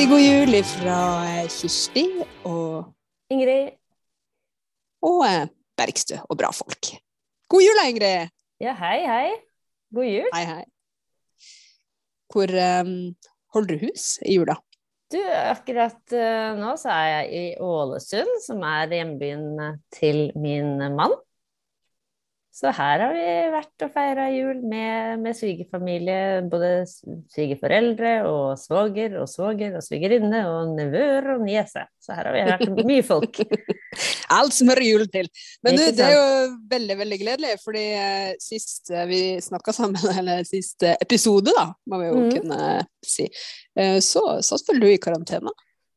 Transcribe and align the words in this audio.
Riktig 0.00 0.14
god 0.16 0.22
jul 0.24 0.54
fra 0.64 0.98
Kirsti 1.52 2.02
og, 2.48 2.86
Ingrid. 3.28 3.74
og 5.04 5.18
eh, 5.26 5.42
Bergstø 5.76 6.16
og 6.24 6.38
bra 6.40 6.48
folk. 6.56 6.88
God 7.52 7.60
jul, 7.60 7.80
Ingrid! 7.84 8.32
Ja, 8.64 8.72
hei, 8.80 9.02
hei. 9.04 9.34
God 9.92 10.08
jul. 10.08 10.30
Hei, 10.32 10.46
hei. 10.48 10.64
Hvor 12.32 12.48
um, 12.48 12.94
holder 13.52 13.76
du 13.76 13.84
hus 13.84 14.06
i 14.24 14.38
jula? 14.38 14.56
Du, 15.12 15.20
akkurat 15.20 16.16
uh, 16.16 16.56
nå 16.56 16.72
så 16.80 16.96
er 16.96 17.10
jeg 17.10 17.28
i 17.36 17.44
Ålesund, 17.60 18.32
som 18.46 18.64
er 18.70 18.96
hjembyen 18.96 19.46
eh, 19.66 19.78
til 20.00 20.30
min 20.32 20.80
mann. 20.96 21.12
Så 22.50 22.72
her 22.74 22.98
har 22.98 23.12
vi 23.14 23.26
vært 23.52 23.84
og 23.86 23.92
feira 23.94 24.24
jul 24.34 24.58
med, 24.66 25.20
med 25.22 25.36
svigerfamilie. 25.38 26.40
Både 26.50 26.70
svigerforeldre 27.30 28.14
og 28.26 28.58
svoger 28.58 29.14
og 29.20 29.28
svoger 29.30 29.76
og 29.78 29.84
svigerinne 29.86 30.40
og 30.50 30.72
nevøer 30.74 31.28
og 31.36 31.44
niese. 31.46 31.84
Så 32.02 32.16
her 32.16 32.26
har 32.26 32.34
vi 32.34 32.42
vært 32.48 32.82
mye 32.90 33.04
folk. 33.06 33.38
Alt 34.34 34.56
som 34.56 34.72
hører 34.72 34.82
jul 34.82 35.06
til. 35.14 35.30
Men 35.62 35.78
du, 35.78 35.84
det 35.94 36.08
er 36.08 36.16
jo 36.16 36.56
veldig 36.74 36.96
veldig 37.04 37.20
gledelig, 37.22 37.54
fordi 37.62 37.84
eh, 38.00 38.32
sist 38.42 38.90
eh, 38.90 39.06
vi 39.10 39.22
snakka 39.46 39.74
sammen, 39.76 40.02
eller 40.18 40.42
sist 40.48 40.82
eh, 40.82 40.98
episode, 41.06 41.54
da, 41.54 41.68
må 41.86 42.02
vi 42.02 42.10
jo 42.10 42.24
mm. 42.24 42.32
kunne 42.34 42.72
si, 43.06 43.28
så 44.04 44.24
satt 44.44 44.66
vel 44.72 44.82
du 44.82 44.88
i 44.90 44.98
karantene? 45.02 45.54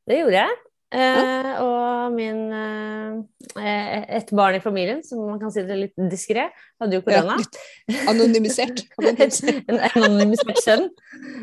Det 0.07 0.21
gjorde 0.21 0.45
jeg. 0.45 0.61
Eh, 0.93 1.51
og 1.63 2.13
min 2.13 2.41
eh, 2.53 4.03
Et 4.17 4.31
barn 4.35 4.57
i 4.57 4.61
familien, 4.61 5.01
som 5.05 5.23
man 5.25 5.39
kan 5.41 5.51
si 5.53 5.63
det 5.65 5.77
litt 5.77 6.03
diskré, 6.11 6.47
hadde 6.81 6.97
jo 6.99 7.03
korona. 7.05 7.37
litt 7.39 8.05
anonymisert, 8.11 8.83
anonymisert. 8.99 9.63
en 9.71 9.79
anonymisert 9.89 10.61
sønn. 10.61 10.85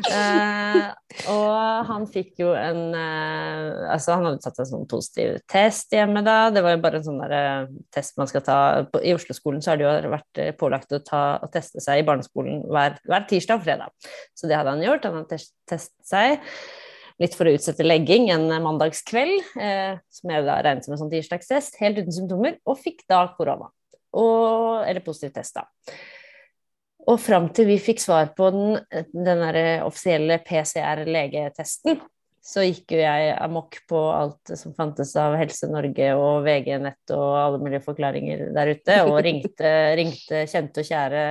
Eh, 0.07 0.79
og 1.33 1.87
han 1.89 2.07
fikk 2.11 2.41
jo 2.43 2.51
en 2.57 2.95
eh, 2.97 3.91
Altså, 3.91 4.15
han 4.15 4.27
hadde 4.29 4.41
tatt 4.43 4.61
en 4.61 4.69
sånn 4.69 4.87
positiv 4.89 5.39
test 5.51 5.91
hjemme 5.95 6.23
da. 6.25 6.37
Det 6.53 6.63
var 6.63 6.77
jo 6.77 6.83
bare 6.85 7.01
en 7.01 7.07
sånn 7.07 7.19
der, 7.23 7.35
eh, 7.37 7.73
test 7.93 8.19
man 8.21 8.29
skal 8.31 8.45
ta 8.45 8.59
på, 8.91 9.03
I 9.03 9.15
Oslo-skolen 9.17 9.63
så 9.63 9.73
har 9.73 9.81
det 9.81 9.87
jo 9.87 10.13
vært 10.13 10.43
eh, 10.43 10.53
pålagt 10.57 10.95
å 10.95 11.01
ta 11.03 11.23
å 11.43 11.51
teste 11.51 11.83
seg 11.83 12.01
i 12.01 12.07
barneskolen 12.07 12.63
hver, 12.71 12.99
hver 13.07 13.27
tirsdag 13.29 13.59
og 13.59 13.67
fredag. 13.67 14.11
Så 14.37 14.47
det 14.47 14.59
hadde 14.59 14.77
han 14.77 14.85
gjort. 14.85 15.07
Han 15.09 15.21
hadde 15.21 15.35
test, 15.35 15.55
testet 15.69 16.07
seg. 16.07 16.53
Litt 17.21 17.35
for 17.37 17.45
å 17.45 17.53
utsette 17.53 17.85
legging 17.85 18.31
en 18.33 18.47
mandagskveld, 18.63 19.51
eh, 19.61 19.99
som 20.09 20.33
jeg 20.33 20.47
da 20.47 20.57
regnet 20.65 20.87
som 20.87 20.95
en 20.95 21.03
sånn 21.03 21.11
tirsdagstest, 21.11 21.77
helt 21.81 22.01
uten 22.01 22.15
symptomer, 22.15 22.57
og 22.65 22.79
fikk 22.81 23.03
da 23.11 23.27
korona. 23.37 23.69
Og, 24.17 24.81
eller 24.87 25.03
positiv 25.05 25.35
test, 25.35 25.59
da. 25.59 25.67
Og 27.11 27.19
fram 27.21 27.49
til 27.53 27.69
vi 27.69 27.77
fikk 27.81 28.01
svar 28.01 28.33
på 28.37 28.49
den, 28.53 28.79
den 29.13 29.43
offisielle 29.85 30.39
PCR-legetesten, 30.45 32.01
så 32.41 32.63
gikk 32.65 32.95
jo 32.95 33.01
jeg 33.03 33.33
amok 33.37 33.77
på 33.89 33.99
alt 34.09 34.51
som 34.57 34.73
fantes 34.73 35.13
av 35.19 35.35
Helse 35.37 35.69
Norge 35.69 36.07
og 36.17 36.41
VG 36.45 36.71
Nett 36.81 37.13
og 37.13 37.35
alle 37.37 37.59
mulige 37.61 37.83
forklaringer 37.85 38.47
der 38.55 38.73
ute, 38.73 38.95
og 39.05 39.19
ringte, 39.21 39.73
ringte 39.97 40.45
kjente 40.49 40.81
og 40.81 40.89
kjære 40.89 41.25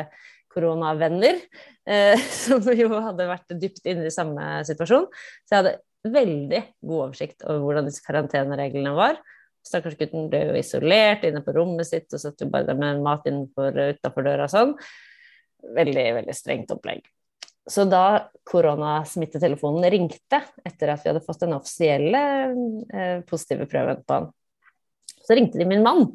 koronavenner, 0.52 1.38
eh, 1.88 2.18
som 2.44 2.64
jo 2.74 2.90
hadde 2.96 3.28
vært 3.30 3.54
dypt 3.60 3.86
inne 3.90 4.08
i 4.08 4.14
samme 4.14 4.60
situasjon. 4.68 5.06
Så 5.44 5.54
jeg 5.54 5.62
hadde 5.62 5.76
veldig 6.10 6.62
god 6.80 7.04
oversikt 7.04 7.44
over 7.44 7.62
hvordan 7.66 7.90
disse 7.90 8.04
karantenereglene 8.06 8.94
var. 8.96 9.20
Stakkars 9.66 9.98
gutten 10.00 10.30
ble 10.32 10.46
jo 10.48 10.56
isolert 10.56 11.24
inne 11.28 11.42
på 11.44 11.52
rommet 11.52 11.88
sitt 11.88 12.08
og 12.16 12.22
satt 12.22 12.40
jo 12.40 12.48
bare 12.52 12.70
der 12.70 12.78
med 12.80 13.02
mat 13.04 13.26
utafor 13.28 14.24
døra 14.24 14.46
og 14.46 14.52
sånn. 14.52 14.76
Veldig, 15.76 16.06
veldig 16.16 16.36
strengt 16.36 16.72
opplegg. 16.72 17.04
Så 17.70 17.84
da 17.84 18.30
koronasmittetelefonen 18.48 19.84
ringte, 19.92 20.40
etter 20.64 20.94
at 20.94 21.04
vi 21.04 21.10
hadde 21.12 21.22
fått 21.22 21.44
den 21.44 21.54
offisielle 21.54 22.22
eh, 22.88 23.20
positive 23.28 23.68
prøven 23.70 24.00
på 24.06 24.16
han, 24.16 24.30
så 25.20 25.36
ringte 25.36 25.60
de 25.60 25.68
min 25.68 25.84
mann. 25.84 26.08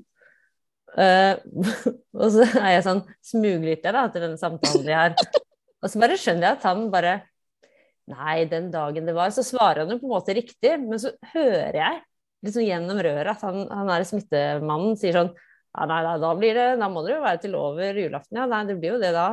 Eh, 0.96 1.34
og 2.22 2.28
så 2.32 2.46
er 2.62 2.76
jeg 2.78 2.86
sånn 2.86 3.04
smuglytter 3.26 3.96
da, 3.96 4.06
til 4.12 4.28
denne 4.28 4.40
samtalen 4.40 4.86
vi 4.88 4.96
har. 4.96 5.16
Og 5.84 5.92
så 5.92 6.02
bare 6.02 6.20
skjønner 6.20 6.50
jeg 6.50 6.60
at 6.60 6.68
han 6.70 6.86
bare 6.94 7.16
Nei, 8.06 8.44
den 8.46 8.68
dagen 8.70 9.08
det 9.08 9.16
var 9.18 9.32
Så 9.34 9.42
svarer 9.42 9.82
han 9.82 9.90
jo 9.90 9.98
på 9.98 10.06
en 10.06 10.12
måte 10.12 10.36
riktig, 10.38 10.76
men 10.78 11.00
så 11.02 11.10
hører 11.32 11.80
jeg 11.80 12.04
liksom 12.46 12.62
gjennom 12.62 13.00
røret 13.02 13.32
at 13.32 13.42
han, 13.42 13.64
han 13.72 13.90
er 13.90 14.06
smittemannen 14.06 14.94
sier 15.02 15.18
sånn 15.18 15.32
ja, 15.34 15.88
nei, 15.90 15.98
nei, 16.06 16.14
da 16.22 16.30
blir 16.38 16.54
det 16.56 16.68
Da 16.80 16.90
må 16.92 17.02
det 17.04 17.16
jo 17.16 17.24
være 17.24 17.42
til 17.44 17.58
over 17.60 17.98
julaften, 18.00 18.38
ja. 18.38 18.46
Nei, 18.52 18.62
det 18.70 18.78
blir 18.78 18.94
jo 18.94 19.02
det 19.02 19.10
da. 19.16 19.26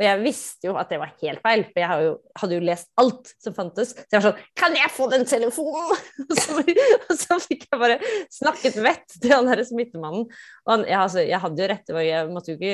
Og 0.00 0.06
jeg 0.06 0.20
visste 0.22 0.70
jo 0.70 0.76
at 0.80 0.88
det 0.88 0.96
var 1.02 1.10
helt 1.20 1.42
feil, 1.44 1.62
for 1.68 1.82
jeg 1.82 2.04
jo, 2.06 2.12
hadde 2.40 2.56
jo 2.56 2.64
lest 2.64 2.88
alt 3.02 3.32
som 3.36 3.56
fantes. 3.56 3.90
Så 3.92 4.06
jeg 4.08 4.16
var 4.16 4.26
sånn 4.30 4.46
Kan 4.56 4.76
jeg 4.78 4.92
få 4.96 5.08
den 5.12 5.26
telefonen?! 5.28 5.90
Og 6.30 6.38
så, 6.38 6.62
og 6.62 7.16
så 7.18 7.36
fikk 7.42 7.66
jeg 7.66 7.80
bare 7.80 7.96
snakket 8.32 8.76
vett 8.84 9.16
til 9.20 9.32
han 9.34 9.48
derre 9.48 9.64
smittemannen. 9.66 10.24
Og 10.64 10.72
han, 10.72 10.84
jeg, 10.88 10.96
altså, 10.96 11.24
jeg 11.26 11.42
hadde 11.42 11.62
jo 11.62 11.68
rett, 11.72 11.92
jeg 12.06 12.30
måtte 12.30 12.52
jo 12.52 12.58
ikke 12.58 12.72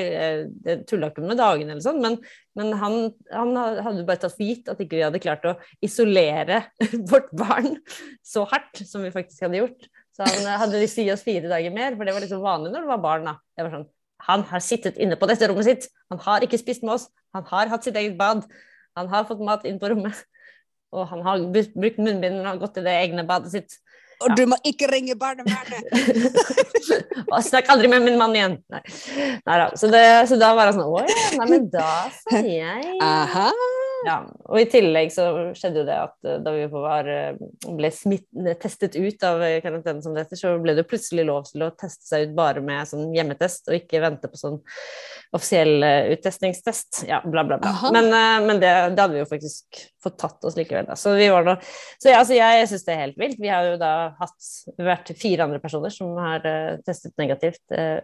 Jeg 0.67 0.83
tulla 0.89 1.09
ikke 1.11 1.25
med 1.25 1.39
dagene 1.39 1.75
eller 1.75 1.83
sånn, 1.83 1.99
men, 2.03 2.17
men 2.59 2.71
han, 2.79 2.97
han 3.33 3.53
hadde 3.57 4.05
bare 4.07 4.21
tatt 4.23 4.35
for 4.35 4.45
gitt 4.45 4.71
at 4.71 4.79
ikke 4.83 4.99
vi 4.99 5.05
hadde 5.05 5.23
klart 5.23 5.47
å 5.49 5.57
isolere 5.83 6.63
vårt 7.11 7.33
barn 7.35 7.75
så 8.25 8.45
hardt 8.47 8.85
som 8.87 9.03
vi 9.03 9.13
faktisk 9.13 9.47
hadde 9.47 9.63
gjort. 9.63 9.89
Så 10.17 10.25
han 10.25 10.47
hadde 10.63 10.81
lyst 10.81 10.97
til 10.97 11.05
å 11.05 11.09
gi 11.09 11.13
oss 11.13 11.25
fire 11.25 11.49
dager 11.51 11.73
mer, 11.73 11.93
for 11.97 12.07
det 12.07 12.15
var 12.15 12.23
liksom 12.23 12.41
vanlig 12.41 12.73
når 12.73 12.85
det 12.85 12.93
var 12.95 13.03
barn. 13.03 13.27
da. 13.29 13.35
Jeg 13.57 13.67
var 13.67 13.75
sånn, 13.75 13.89
Han 14.27 14.43
har 14.49 14.63
sittet 14.63 14.97
inne 15.01 15.17
på 15.19 15.29
dette 15.29 15.47
rommet 15.49 15.67
sitt, 15.67 15.89
han 16.11 16.19
har 16.23 16.43
ikke 16.45 16.59
spist 16.59 16.83
med 16.83 16.97
oss, 16.97 17.07
han 17.35 17.45
har 17.47 17.71
hatt 17.71 17.87
sitt 17.87 17.95
eget 17.95 18.17
bad, 18.19 18.43
han 18.97 19.11
har 19.11 19.27
fått 19.29 19.43
mat 19.45 19.63
inn 19.67 19.79
på 19.79 19.91
rommet, 19.93 20.19
og 20.95 21.07
han 21.11 21.23
har 21.25 21.45
brukt 21.53 21.99
munnbind 21.99 22.41
og 22.41 22.63
gått 22.65 22.81
i 22.81 22.85
det 22.87 22.95
egne 23.05 23.27
badet 23.27 23.53
sitt. 23.55 23.79
Og 24.25 24.33
du 24.33 24.47
må 24.49 24.57
ikke 24.65 24.87
ringe 24.89 25.13
barnevernet! 25.19 25.83
og 27.31 27.43
snakk 27.45 27.69
aldri 27.69 27.91
med 27.91 28.01
min 28.01 28.17
mann 28.17 28.33
igjen! 28.33 28.55
Nei, 28.73 28.81
Neida. 29.45 29.67
Så, 29.77 29.91
det, 29.93 30.03
så 30.31 30.39
da 30.41 30.55
var 30.57 30.71
han 30.71 30.79
sånn 30.79 30.89
Å 30.89 31.03
ja, 31.05 31.27
nei, 31.37 31.49
men 31.51 31.67
da 31.73 31.91
sa 32.17 32.41
jeg 32.41 32.97
Aha! 33.05 33.51
Ja, 34.05 34.17
og 34.45 34.59
i 34.61 34.65
tillegg 34.69 35.09
så 35.11 35.25
skjedde 35.57 35.81
jo 35.81 35.85
det 35.87 35.95
at 35.97 36.27
eh, 36.29 36.37
da 36.45 36.51
vi 36.53 36.65
var, 36.69 37.07
eh, 37.09 37.39
ble 37.77 37.89
smitt, 37.91 38.27
testet 38.61 38.93
ut 38.99 39.23
av 39.25 39.41
karantene 39.63 40.03
som 40.05 40.13
dette, 40.13 40.37
så 40.37 40.51
ble 40.61 40.75
det 40.77 40.85
plutselig 40.89 41.25
lov 41.25 41.47
til 41.49 41.65
å 41.65 41.71
teste 41.73 42.05
seg 42.05 42.27
ut 42.27 42.35
bare 42.37 42.61
med 42.65 42.85
sånn 42.89 43.09
hjemmetest, 43.15 43.65
og 43.71 43.79
ikke 43.79 44.01
vente 44.03 44.29
på 44.29 44.37
sånn 44.39 44.59
offisiell 45.35 45.81
uttestningstest. 46.13 47.03
Ja, 47.09 47.21
bla, 47.25 47.43
bla, 47.47 47.57
bla. 47.61 47.71
Aha. 47.73 47.91
Men, 47.95 48.11
eh, 48.11 48.45
men 48.47 48.61
det, 48.61 48.73
det 48.95 49.01
hadde 49.05 49.17
vi 49.17 49.23
jo 49.23 49.29
faktisk 49.31 49.81
fått 50.03 50.19
tatt 50.21 50.45
oss 50.47 50.55
likevel, 50.59 50.85
da. 50.91 50.95
Så 50.99 51.15
vi 51.17 51.29
var 51.33 51.47
nå 51.47 51.55
Så 51.97 52.11
ja, 52.11 52.19
altså, 52.21 52.35
jeg 52.37 52.67
syns 52.69 52.85
det 52.85 52.93
er 52.93 53.01
helt 53.05 53.17
vilt. 53.19 53.39
Vi 53.41 53.49
har 53.51 53.65
jo 53.71 53.79
da 53.81 53.93
hatt 54.19 54.51
vært 54.77 55.09
fire 55.17 55.47
andre 55.47 55.59
personer 55.63 55.93
som 55.93 56.13
har 56.21 56.45
eh, 56.47 56.77
testet 56.85 57.15
negativt 57.19 57.63
eh, 57.75 57.97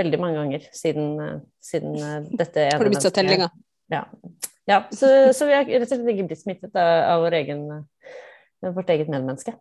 veldig 0.00 0.18
mange 0.18 0.40
ganger 0.40 0.64
siden, 0.74 1.12
eh, 1.22 1.36
siden 1.62 1.94
eh, 2.00 2.16
dette 2.40 2.64
ene 2.64 2.80
Har 2.80 2.88
du 2.88 2.90
mennesket- 2.94 3.18
tellinga? 3.20 3.50
ja. 3.94 4.02
Ja 4.70 4.80
så, 4.90 5.08
så 5.36 5.48
vi 5.48 5.56
har 5.56 5.68
rett 5.68 5.86
og 5.86 5.90
slett 5.90 6.10
ikke 6.14 6.28
blitt 6.30 6.42
smittet 6.42 6.78
av, 6.80 6.92
av 7.12 7.24
vår 7.26 7.38
egen, 7.40 7.64
vårt 8.64 8.92
eget 8.94 9.10
medmenneske. 9.12 9.56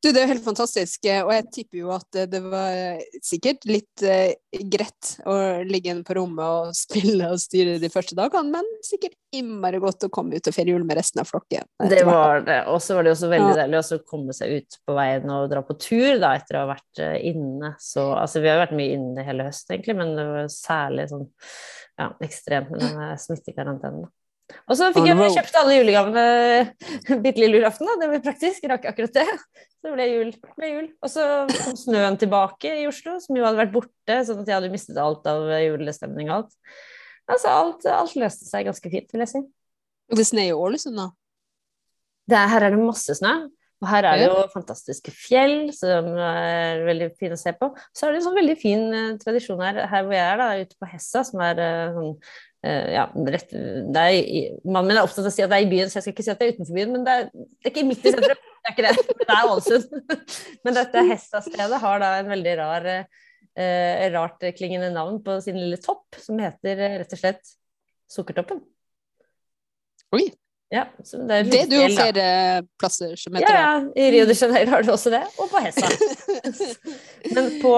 Du, 0.00 0.08
det 0.08 0.22
er 0.22 0.24
jo 0.24 0.32
helt 0.32 0.46
fantastisk, 0.46 1.04
eh, 1.04 1.20
og 1.20 1.30
jeg 1.34 1.44
tipper 1.52 1.82
jo 1.82 1.90
at 1.92 2.16
eh, 2.16 2.28
det 2.30 2.38
var 2.40 3.00
sikkert 3.20 3.66
litt 3.68 4.04
eh, 4.06 4.32
greit 4.72 5.10
å 5.28 5.34
ligge 5.68 5.92
inne 5.92 6.06
på 6.08 6.16
rommet 6.16 6.40
og 6.40 6.70
spille 6.78 7.28
og 7.28 7.42
styre 7.42 7.74
de 7.82 7.90
første 7.92 8.16
dagene, 8.16 8.48
men 8.54 8.70
sikkert 8.86 9.18
innmari 9.36 9.78
godt 9.82 10.06
å 10.06 10.10
komme 10.12 10.40
ut 10.40 10.48
og 10.48 10.56
feire 10.56 10.72
jul 10.72 10.86
med 10.88 10.96
resten 10.98 11.20
av 11.20 11.28
flokken. 11.28 11.68
Det 11.92 12.00
var 12.08 12.40
det. 12.46 12.62
Og 12.72 12.80
så 12.82 12.96
var 12.96 13.04
det 13.06 13.12
også 13.12 13.28
veldig 13.30 13.52
Ja. 13.52 13.58
deilig 13.60 13.82
å 13.82 13.98
komme 14.08 14.34
seg 14.36 14.56
ut 14.56 14.78
på 14.88 14.96
veien 14.96 15.28
og 15.36 15.50
dra 15.52 15.60
på 15.66 15.76
tur 15.78 16.16
da, 16.22 16.32
etter 16.38 16.56
å 16.58 16.64
ha 16.64 16.70
vært 16.72 17.02
eh, 17.04 17.18
inne. 17.30 17.74
Så, 17.82 18.06
altså, 18.16 18.40
vi 18.40 18.48
har 18.48 18.56
jo 18.56 18.64
vært 18.64 18.78
mye 18.80 18.96
inne 18.96 19.26
hele 19.26 19.50
høsten, 19.50 19.76
egentlig, 19.76 19.98
men 20.00 20.16
det 20.16 20.26
var 20.30 20.48
særlig 20.54 21.06
sånn 21.12 21.28
ja, 22.00 22.08
ekstremt 22.24 22.72
med 22.72 22.82
den 22.88 23.20
smittekarantenen. 23.20 24.08
Og 24.70 24.78
så 24.78 24.88
fikk 24.94 25.08
jeg 25.10 25.18
the 25.18 25.28
kjøpt 25.34 25.58
alle 25.60 25.76
julegavene 25.78 26.24
bitte 27.24 27.42
lille 27.42 27.60
julaften, 27.60 27.88
da. 27.90 27.96
Det 28.00 28.08
var 28.12 28.24
praktisk. 28.24 28.66
Rakk 28.70 28.88
akkurat 28.92 29.20
det. 29.20 29.26
Så 29.80 29.88
det 29.88 29.94
ble 29.94 30.08
jul. 30.10 30.32
Ble 30.56 30.72
jul. 30.72 30.88
Og 31.00 31.12
så 31.12 31.26
kom 31.52 31.78
snøen 31.78 32.18
tilbake 32.20 32.74
i 32.82 32.88
Oslo, 32.90 33.18
som 33.22 33.38
jo 33.38 33.46
hadde 33.46 33.62
vært 33.62 33.74
borte, 33.74 34.18
sånn 34.28 34.42
at 34.42 34.50
jeg 34.50 34.58
hadde 34.58 34.72
mistet 34.72 35.00
alt 35.00 35.28
av 35.30 35.46
julestemning 35.64 36.30
og 36.30 36.42
alt. 36.42 36.58
Altså 37.30 37.54
alt, 37.54 37.86
alt 37.94 38.18
løste 38.18 38.48
seg 38.48 38.66
ganske 38.66 38.92
fint, 38.92 39.10
vil 39.14 39.24
jeg 39.24 39.32
si. 39.32 39.46
Og 40.10 40.18
det 40.18 40.26
snør 40.26 40.50
i 40.50 40.58
Ålesund, 40.66 40.98
da. 40.98 41.08
Det 42.30 42.38
er, 42.38 42.52
her 42.52 42.66
er 42.66 42.74
det 42.74 42.82
masse 42.82 43.14
snø. 43.18 43.34
Og 43.80 43.88
her 43.88 44.04
er 44.04 44.18
det 44.20 44.26
jo 44.26 44.40
fantastiske 44.52 45.12
fjell 45.16 45.70
som 45.72 46.10
er 46.20 46.82
veldig 46.84 47.08
fine 47.16 47.36
å 47.36 47.40
se 47.40 47.54
på. 47.56 47.70
Så 47.96 48.06
er 48.06 48.12
det 48.12 48.20
en 48.20 48.26
sånn 48.26 48.36
veldig 48.36 48.56
fin 48.60 48.82
eh, 48.92 49.14
tradisjon 49.22 49.62
her, 49.64 49.80
her 49.88 50.04
hvor 50.04 50.16
jeg 50.16 50.26
er, 50.26 50.42
da, 50.42 50.48
ute 50.60 50.76
på 50.76 50.88
Hessa, 50.90 51.22
som 51.24 51.40
er 51.46 51.62
eh, 51.64 51.96
sånn 51.96 52.10
ja, 52.60 53.06
rett, 53.32 53.52
er, 53.56 54.58
Mannen 54.68 54.90
min 54.90 54.98
er 54.98 55.06
opptatt 55.06 55.24
av 55.24 55.30
å 55.30 55.32
si 55.32 55.44
at 55.44 55.48
det 55.52 55.60
er 55.60 55.64
i 55.64 55.70
byen, 55.70 55.88
så 55.88 55.98
jeg 55.98 56.04
skal 56.04 56.14
ikke 56.14 56.24
si 56.26 56.32
at 56.32 56.40
det 56.40 56.46
er 56.46 56.56
utenfor 56.56 56.76
byen, 56.76 56.90
men 56.92 57.06
det 57.06 57.14
er, 57.16 57.28
det 57.32 57.68
er 57.68 57.72
ikke 57.72 57.86
midt 57.88 58.04
i 58.04 58.12
sentrum. 58.12 58.42
Det 58.60 58.68
er 58.68 58.74
ikke 58.74 58.84
det, 58.84 59.04
men 59.16 59.28
det 59.30 59.36
er 59.36 59.48
Ålesund. 59.48 60.18
Men 60.66 60.76
dette 60.76 61.04
Hessa-stedet 61.08 61.78
har 61.80 62.02
da 62.02 62.10
en 62.18 62.28
veldig 62.28 62.52
rar, 62.58 62.88
eh, 62.92 64.02
rart 64.12 64.44
klingende 64.58 64.90
navn 64.92 65.16
på 65.24 65.38
sin 65.40 65.56
lille 65.56 65.78
topp, 65.80 66.18
som 66.20 66.36
heter 66.42 66.84
eh, 66.84 66.98
rett 67.00 67.16
og 67.16 67.22
slett 67.22 67.54
Sukkertoppen. 68.10 68.60
Oi. 70.12 70.26
Ja, 70.70 70.84
det 71.02 71.34
er, 71.34 71.46
Det 71.50 71.60
er 71.64 71.70
det 71.70 71.78
jo 71.80 71.86
flere 71.96 72.26
plasser 72.78 73.16
som 73.18 73.34
heter 73.34 73.50
Ja, 73.50 73.62
ja, 73.64 73.78
i 73.98 74.10
Rio 74.14 74.26
de 74.28 74.36
Janeiro 74.38 74.70
har 74.70 74.84
du 74.86 74.92
også 74.94 75.10
det, 75.10 75.24
og 75.34 75.50
på 75.50 75.62
Hessa. 75.64 75.88
Men 77.34 77.48
på, 77.58 77.72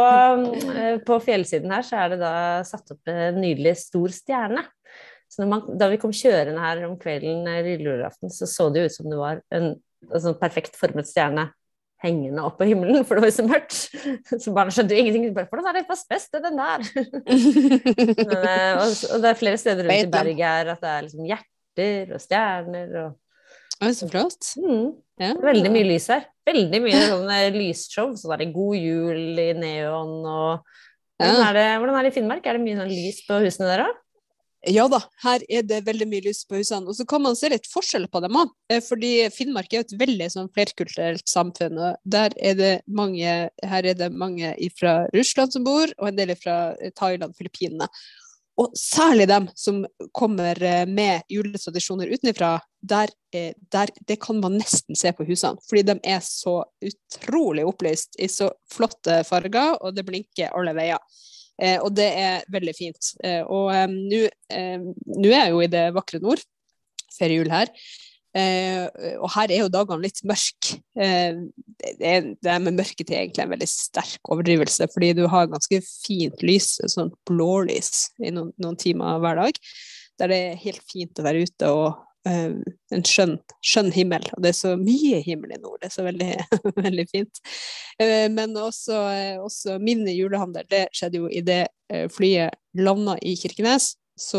eh, 0.76 0.98
på 1.06 1.16
fjellsiden 1.24 1.72
her 1.72 1.86
så 1.88 2.02
er 2.02 2.12
det 2.12 2.18
da 2.20 2.34
satt 2.68 2.92
opp 2.92 3.08
en 3.08 3.40
nydelig 3.40 3.78
stor 3.86 4.12
stjerne. 4.12 4.66
Så 5.32 5.48
man, 5.48 5.64
da 5.80 5.88
vi 5.88 5.96
kom 6.02 6.12
kjørende 6.12 6.60
her 6.60 6.82
om 6.84 6.98
kvelden 7.00 7.48
eh, 7.48 7.62
lille 7.64 7.94
julaften, 7.94 8.28
så 8.28 8.48
så 8.50 8.68
det 8.68 8.84
jo 8.84 8.90
ut 8.90 8.96
som 8.98 9.08
det 9.08 9.20
var 9.22 9.40
en, 9.56 9.72
en 10.10 10.24
sånn 10.26 10.36
perfekt 10.42 10.76
formet 10.76 11.08
stjerne 11.08 11.48
hengende 12.02 12.44
opp 12.44 12.58
på 12.60 12.66
himmelen, 12.68 13.06
for 13.06 13.16
det 13.16 13.24
var 13.24 13.30
jo 13.30 13.36
så 13.38 13.46
mørkt. 13.46 13.78
Så 14.42 14.52
barna 14.52 14.74
skjønte 14.74 14.96
jo 14.96 15.00
ingenting. 15.00 15.32
Bare, 15.36 15.48
Hvordan 15.48 15.70
er 15.70 15.78
det 15.78 15.84
fast 15.88 16.08
best, 16.10 16.34
den 16.34 16.60
der? 16.60 16.84
Men, 18.28 18.36
eh, 18.36 18.82
og, 18.82 18.92
og 19.14 19.24
det 19.24 19.32
er 19.32 19.38
flere 19.38 19.60
steder 19.64 19.86
rundt 19.86 20.08
i 20.10 20.12
berget 20.12 20.44
her 20.44 20.74
at 20.74 20.82
det 20.82 20.92
er 20.92 21.06
liksom 21.06 21.24
hjerter 21.76 22.14
og 22.14 22.20
stjerner 22.22 22.94
og 23.06 23.18
Oi, 23.82 23.90
så 23.94 24.06
flott. 24.08 24.52
mm. 24.62 24.92
Ja. 25.18 25.32
Veldig 25.42 25.70
mye 25.74 25.86
lys 25.88 26.06
her. 26.10 26.24
Veldig 26.46 26.78
mye 26.84 27.00
sånne 27.08 27.38
lysshow. 27.54 28.12
Så 28.14 28.30
er 28.32 28.38
det 28.44 28.52
God 28.54 28.76
jul 28.78 29.38
i 29.38 29.52
neon 29.54 30.20
og 30.26 30.62
hvordan 31.18 31.38
Ja. 31.38 31.48
er, 31.48 31.52
det, 31.54 31.66
hvordan 31.80 31.96
er 31.98 32.02
det 32.02 32.12
i 32.12 32.14
Finnmark? 32.20 32.46
Er 32.46 32.52
det 32.58 32.62
mye 32.62 32.76
sånn 32.78 32.90
lys 32.90 33.20
på 33.26 33.40
husene 33.42 33.68
der 33.70 33.84
òg? 33.84 33.98
Ja 34.70 34.86
da, 34.86 35.00
her 35.24 35.42
er 35.50 35.62
det 35.66 35.80
veldig 35.84 36.06
mye 36.06 36.22
lys 36.28 36.44
på 36.46 36.54
husene. 36.60 36.86
Og 36.86 36.94
så 36.94 37.04
kan 37.06 37.22
man 37.22 37.34
se 37.34 37.48
litt 37.50 37.66
forskjell 37.66 38.06
på 38.10 38.20
dem 38.22 38.38
òg. 38.38 38.50
Fordi 38.86 39.28
Finnmark 39.34 39.72
er 39.72 39.82
jo 39.82 39.86
et 39.88 39.98
veldig 39.98 40.28
sånn 40.30 40.50
flerkulturelt 40.54 41.26
samfunn. 41.26 41.78
Og 41.78 41.96
der 42.06 42.30
er 42.38 42.54
det 42.54 42.72
mange, 42.86 43.50
her 43.50 43.82
er 43.90 43.94
det 43.98 44.12
mange 44.14 44.54
fra 44.78 45.08
Russland 45.14 45.52
som 45.52 45.64
bor, 45.66 45.90
og 45.98 46.08
en 46.08 46.16
del 46.16 46.34
fra 46.38 46.76
Thailand, 46.94 47.34
Filippinene. 47.34 47.88
Og 48.62 48.76
særlig 48.78 49.26
dem 49.30 49.48
som 49.58 49.80
kommer 50.14 50.58
eh, 50.62 50.84
med 50.86 51.24
juletradisjoner 51.32 52.12
utenfra, 52.12 52.54
der, 52.78 53.10
eh, 53.34 53.56
der, 53.72 53.90
det 54.06 54.18
kan 54.22 54.38
man 54.42 54.58
nesten 54.60 54.98
se 54.98 55.10
på 55.16 55.26
husene. 55.26 55.58
Fordi 55.68 55.82
de 55.88 55.96
er 56.04 56.20
så 56.26 56.60
utrolig 56.84 57.64
opplyst 57.66 58.20
i 58.22 58.28
så 58.30 58.52
flotte 58.70 59.22
farger, 59.26 59.78
og 59.80 59.96
det 59.96 60.06
blinker 60.06 60.54
alle 60.54 60.76
veier. 60.76 61.02
Eh, 61.62 61.78
og 61.80 61.90
det 61.96 62.08
er 62.18 62.46
veldig 62.52 62.76
fint. 62.76 63.12
Eh, 63.24 63.42
og 63.42 63.72
eh, 63.74 63.88
nå 63.90 64.22
eh, 64.52 64.86
er 65.24 65.36
jeg 65.36 65.54
jo 65.54 65.62
i 65.64 65.70
det 65.72 65.86
vakre 65.96 66.22
nord, 66.22 66.44
før 67.16 67.36
jul 67.38 67.52
her. 67.52 67.72
Eh, 68.32 68.86
og 69.20 69.28
her 69.34 69.50
er 69.52 69.60
jo 69.64 69.72
dagene 69.72 70.06
litt 70.06 70.22
mørke. 70.28 70.78
Eh, 70.96 71.40
det, 71.82 71.96
er- 72.00 72.30
det 72.40 72.52
er 72.54 72.62
med 72.64 72.78
mørketid 72.78 73.12
egentlig 73.16 73.44
en 73.44 73.52
veldig 73.52 73.68
sterk 73.68 74.30
overdrivelse, 74.32 74.88
fordi 74.94 75.12
du 75.18 75.26
har 75.28 75.50
ganske 75.52 75.82
fint 75.84 76.40
lys, 76.46 76.78
sånn 76.94 77.12
blålys, 77.28 78.08
i 78.24 78.32
noen, 78.32 78.54
noen 78.62 78.78
timer 78.80 79.20
hver 79.22 79.42
dag. 79.42 79.60
Der 80.20 80.32
det 80.32 80.40
er 80.46 80.64
helt 80.64 80.82
fint 80.88 81.18
å 81.20 81.24
være 81.26 81.44
ute 81.44 81.68
og 81.72 81.86
eh, 82.28 82.56
en 82.94 83.04
skjønn, 83.08 83.36
skjønn 83.64 83.92
himmel. 83.94 84.24
Og 84.36 84.44
det 84.44 84.52
er 84.52 84.58
så 84.60 84.74
mye 84.80 85.20
himmel 85.26 85.52
i 85.56 85.60
nord, 85.60 85.80
det 85.82 85.90
er 85.90 85.96
så 85.96 86.06
veldig, 86.06 86.30
veldig 86.86 87.06
fint. 87.12 87.42
Eh, 88.00 88.28
men 88.32 88.56
også, 88.56 89.00
eh, 89.12 89.34
også 89.42 89.76
min 89.82 90.06
julehandel, 90.08 90.64
det 90.72 90.86
skjedde 90.96 91.20
jo 91.20 91.28
idet 91.32 91.66
uh, 91.92 92.06
flyet 92.12 92.56
landa 92.80 93.18
i 93.20 93.36
Kirkenes. 93.36 93.92
Så 94.22 94.38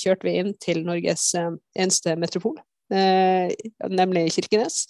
kjørte 0.00 0.24
vi 0.24 0.32
inn 0.40 0.54
til 0.58 0.78
Norges 0.86 1.26
eneste 1.36 2.14
metropol, 2.18 2.56
nemlig 2.92 4.28
Kirkenes. 4.34 4.84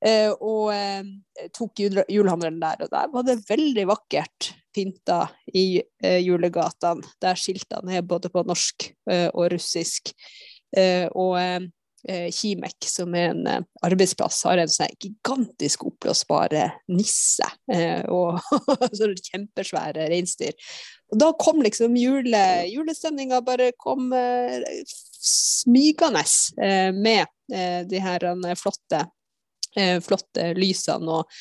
Eh, 0.00 0.30
og 0.32 0.70
eh, 0.72 1.04
tok 1.52 1.82
julehandelen 1.82 2.60
der, 2.62 2.86
og 2.86 2.92
der 2.92 3.10
var 3.12 3.26
det 3.26 3.42
veldig 3.50 3.84
vakkert 3.90 4.52
pynta 4.72 5.26
i 5.52 5.82
eh, 6.04 6.20
julegatene, 6.24 7.04
der 7.20 7.36
skiltene 7.36 7.98
er 7.98 8.06
både 8.06 8.30
på 8.32 8.44
norsk 8.48 8.88
eh, 9.10 9.28
og 9.34 9.50
russisk. 9.52 10.14
Eh, 10.76 11.04
og 11.12 11.36
eh, 11.40 11.68
eh, 12.08 12.30
Kimek, 12.32 12.78
som 12.88 13.12
er 13.18 13.34
en 13.34 13.44
eh, 13.50 13.66
arbeidsplass, 13.84 14.40
har 14.48 14.62
en 14.62 14.72
sånn 14.72 14.96
gigantisk 15.02 15.84
oppblåsbare 15.90 16.70
nisse 16.94 17.50
eh, 17.72 18.00
og 18.08 18.40
sånne 18.96 19.20
kjempesvære 19.28 20.08
reinsdyr. 20.14 20.56
Og 21.10 21.20
da 21.20 21.32
kom 21.36 21.60
liksom 21.66 21.96
jule, 21.98 22.44
julestemninga 22.70 23.42
bare 23.44 23.72
kom 23.76 24.14
eh, 24.16 24.62
smygende 25.20 26.24
eh, 26.62 26.90
med 26.96 27.26
eh, 27.52 27.80
de 27.88 28.00
her 28.02 28.24
eh, 28.24 28.54
flotte, 28.58 29.06
flotte 30.02 30.48
lysene 30.58 31.20
og, 31.20 31.36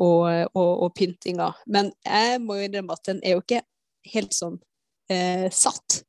og, 0.00 0.22
og, 0.56 0.70
og 0.86 0.94
pyntinga. 0.96 1.50
Men 1.68 1.90
jeg 2.00 2.38
må 2.40 2.56
innrømme 2.64 2.96
at 2.96 3.10
den 3.10 3.18
er 3.20 3.34
jo 3.34 3.42
ikke 3.42 3.58
helt 4.14 4.32
sånn 4.32 4.56
eh, 5.12 5.48
satt 5.52 6.02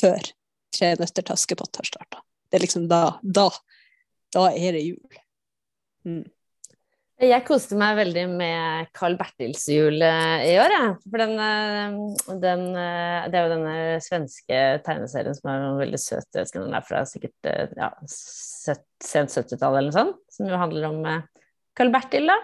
før 0.00 0.32
Tre 0.70 0.92
nøtter 1.00 1.24
til 1.26 1.34
Askepott 1.34 1.80
har 1.80 1.86
starta. 1.88 2.20
Det 2.46 2.60
er 2.60 2.62
liksom 2.62 2.84
da, 2.86 3.16
da, 3.26 3.48
da 4.30 4.44
er 4.54 4.76
det 4.76 4.84
jul. 4.84 5.16
Mm. 6.06 6.20
Jeg 7.20 7.42
koste 7.44 7.76
meg 7.76 7.98
veldig 7.98 8.22
med 8.32 8.86
Carl 8.96 9.12
Bertils 9.20 9.66
jul 9.68 9.98
eh, 10.00 10.44
i 10.48 10.54
år, 10.56 10.72
jeg. 10.72 10.92
For 11.04 11.20
den, 11.20 11.34
eh, 11.44 12.36
den 12.40 12.62
eh, 12.80 13.26
Det 13.28 13.36
er 13.36 13.44
jo 13.44 13.50
denne 13.52 13.74
svenske 14.04 14.60
tegneserien 14.86 15.36
som 15.36 15.50
er 15.52 15.66
veldig 15.82 16.00
søt. 16.00 16.28
Jeg 16.32 16.46
husker 16.46 16.64
den 16.64 16.76
er 16.78 16.86
fra 16.86 17.02
sikkert 17.08 17.50
ja, 17.76 17.90
søt- 18.08 18.86
sent 19.04 19.34
70-tall 19.36 19.76
eller 19.76 19.90
noe 19.90 19.98
sånt. 19.98 20.22
Som 20.32 20.48
jo 20.48 20.60
handler 20.60 20.88
om 20.88 21.02
Carl 21.76 21.92
Bertil, 21.92 22.30
da. 22.32 22.38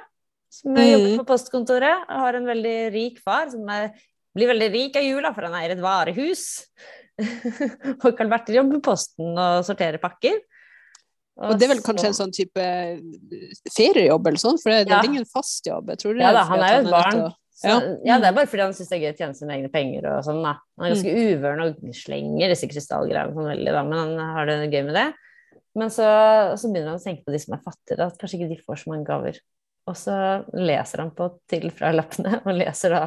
Som 0.53 0.77
Mm. 0.77 0.85
jobber 0.91 1.17
på 1.23 1.29
postkontoret. 1.33 2.05
og 2.11 2.21
Har 2.27 2.35
en 2.39 2.47
veldig 2.53 2.77
rik 2.93 3.19
far 3.25 3.49
som 3.53 3.65
er, 3.73 3.91
blir 4.37 4.49
veldig 4.53 4.69
rik 4.77 4.97
av 5.01 5.05
jula, 5.09 5.33
for 5.35 5.49
han 5.49 5.57
eier 5.57 5.73
et 5.75 5.83
varehus. 5.85 6.67
og 8.05 8.11
Carl 8.17 8.29
Bertil 8.29 8.61
jobber 8.61 8.77
på 8.79 8.91
Posten 8.93 9.33
og 9.41 9.65
sorterer 9.65 9.97
pakker. 10.03 10.37
Og 11.37 11.59
det 11.59 11.67
er 11.67 11.75
vel 11.75 11.83
kanskje 11.85 12.09
en 12.09 12.17
sånn 12.17 12.33
type 12.33 12.67
feriejobb 13.77 14.27
eller 14.31 14.41
sånn, 14.41 14.57
for 14.63 14.73
det, 14.73 14.89
Ja. 14.89 15.01
er 15.01 15.09
ingen 15.11 15.27
fast 15.29 15.67
jobb. 15.67 15.91
Jeg 15.93 15.99
tror 15.99 16.15
det 16.15 16.23
Ja 16.25 16.33
da, 16.33 16.45
han 16.45 16.61
er 16.65 16.73
jo 16.83 16.87
et 16.87 16.91
barn. 16.91 17.21
å- 17.27 17.35
Så, 17.57 17.65
Ja. 17.69 17.81
ja. 18.05 18.19
det 18.21 18.27
er 18.29 18.33
bare 18.33 18.47
fordi 18.47 18.61
han 18.63 18.73
syns 18.73 18.89
det 18.91 18.97
er 18.97 19.05
gøy 19.05 19.15
å 19.15 19.19
tjene 19.19 19.37
sine 19.37 19.53
egne 19.57 19.73
penger 19.73 20.07
og 20.07 20.25
sånn, 20.25 20.43
da. 20.43 20.59
Han 20.79 20.87
er 20.87 20.95
ganske 20.95 21.15
uvøren 21.17 21.61
og 21.65 21.95
slenger 21.95 22.49
disse 22.53 22.69
krystallgreiene 22.69 23.33
sånn 23.33 23.49
veldig, 23.49 23.73
da, 23.73 23.83
men 23.83 23.99
han 23.99 24.19
har 24.19 24.45
det 24.47 24.71
gøy 24.73 24.85
med 24.85 24.95
det. 24.95 25.15
Men 25.75 25.89
så, 25.89 26.05
så 26.57 26.69
begynner 26.73 26.89
han 26.93 26.99
å 27.01 27.05
tenke 27.05 27.25
på 27.25 27.33
de 27.33 27.39
som 27.39 27.55
er 27.55 27.63
fattige, 27.65 27.97
da, 27.97 28.07
at 28.07 28.19
kanskje 28.19 28.41
ikke 28.41 28.49
de 28.57 28.63
får 28.67 28.77
så 28.85 28.87
mange 28.89 29.07
gaver. 29.07 29.39
Og 29.89 29.95
så 29.95 30.45
leser 30.53 30.99
han 30.99 31.11
på 31.13 31.39
til 31.49 31.71
fra 31.71 31.93
lappene, 31.93 32.43
og 32.45 32.55
leser 32.57 32.91
da 32.91 33.03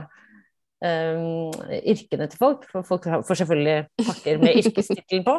um, 0.81 1.51
yrkene 1.69 2.29
til 2.29 2.37
folk, 2.39 2.65
for 2.71 2.81
folk 2.83 3.03
får 3.03 3.41
selvfølgelig 3.43 3.87
pakker 4.05 4.39
med 4.41 4.55
yrkestittel 4.63 5.23
på. 5.25 5.35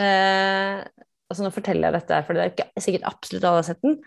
Eh, 0.00 0.84
og 1.30 1.36
så 1.38 1.46
nå 1.46 1.52
forteller 1.54 1.88
jeg 1.88 2.00
dette, 2.00 2.20
for 2.26 2.36
det 2.36 2.42
er 2.42 2.52
ikke 2.52 2.82
sikkert 2.82 3.08
absolutt 3.08 3.46
alle 3.46 3.62
har 3.62 3.68
sett 3.70 3.84
den. 3.86 3.98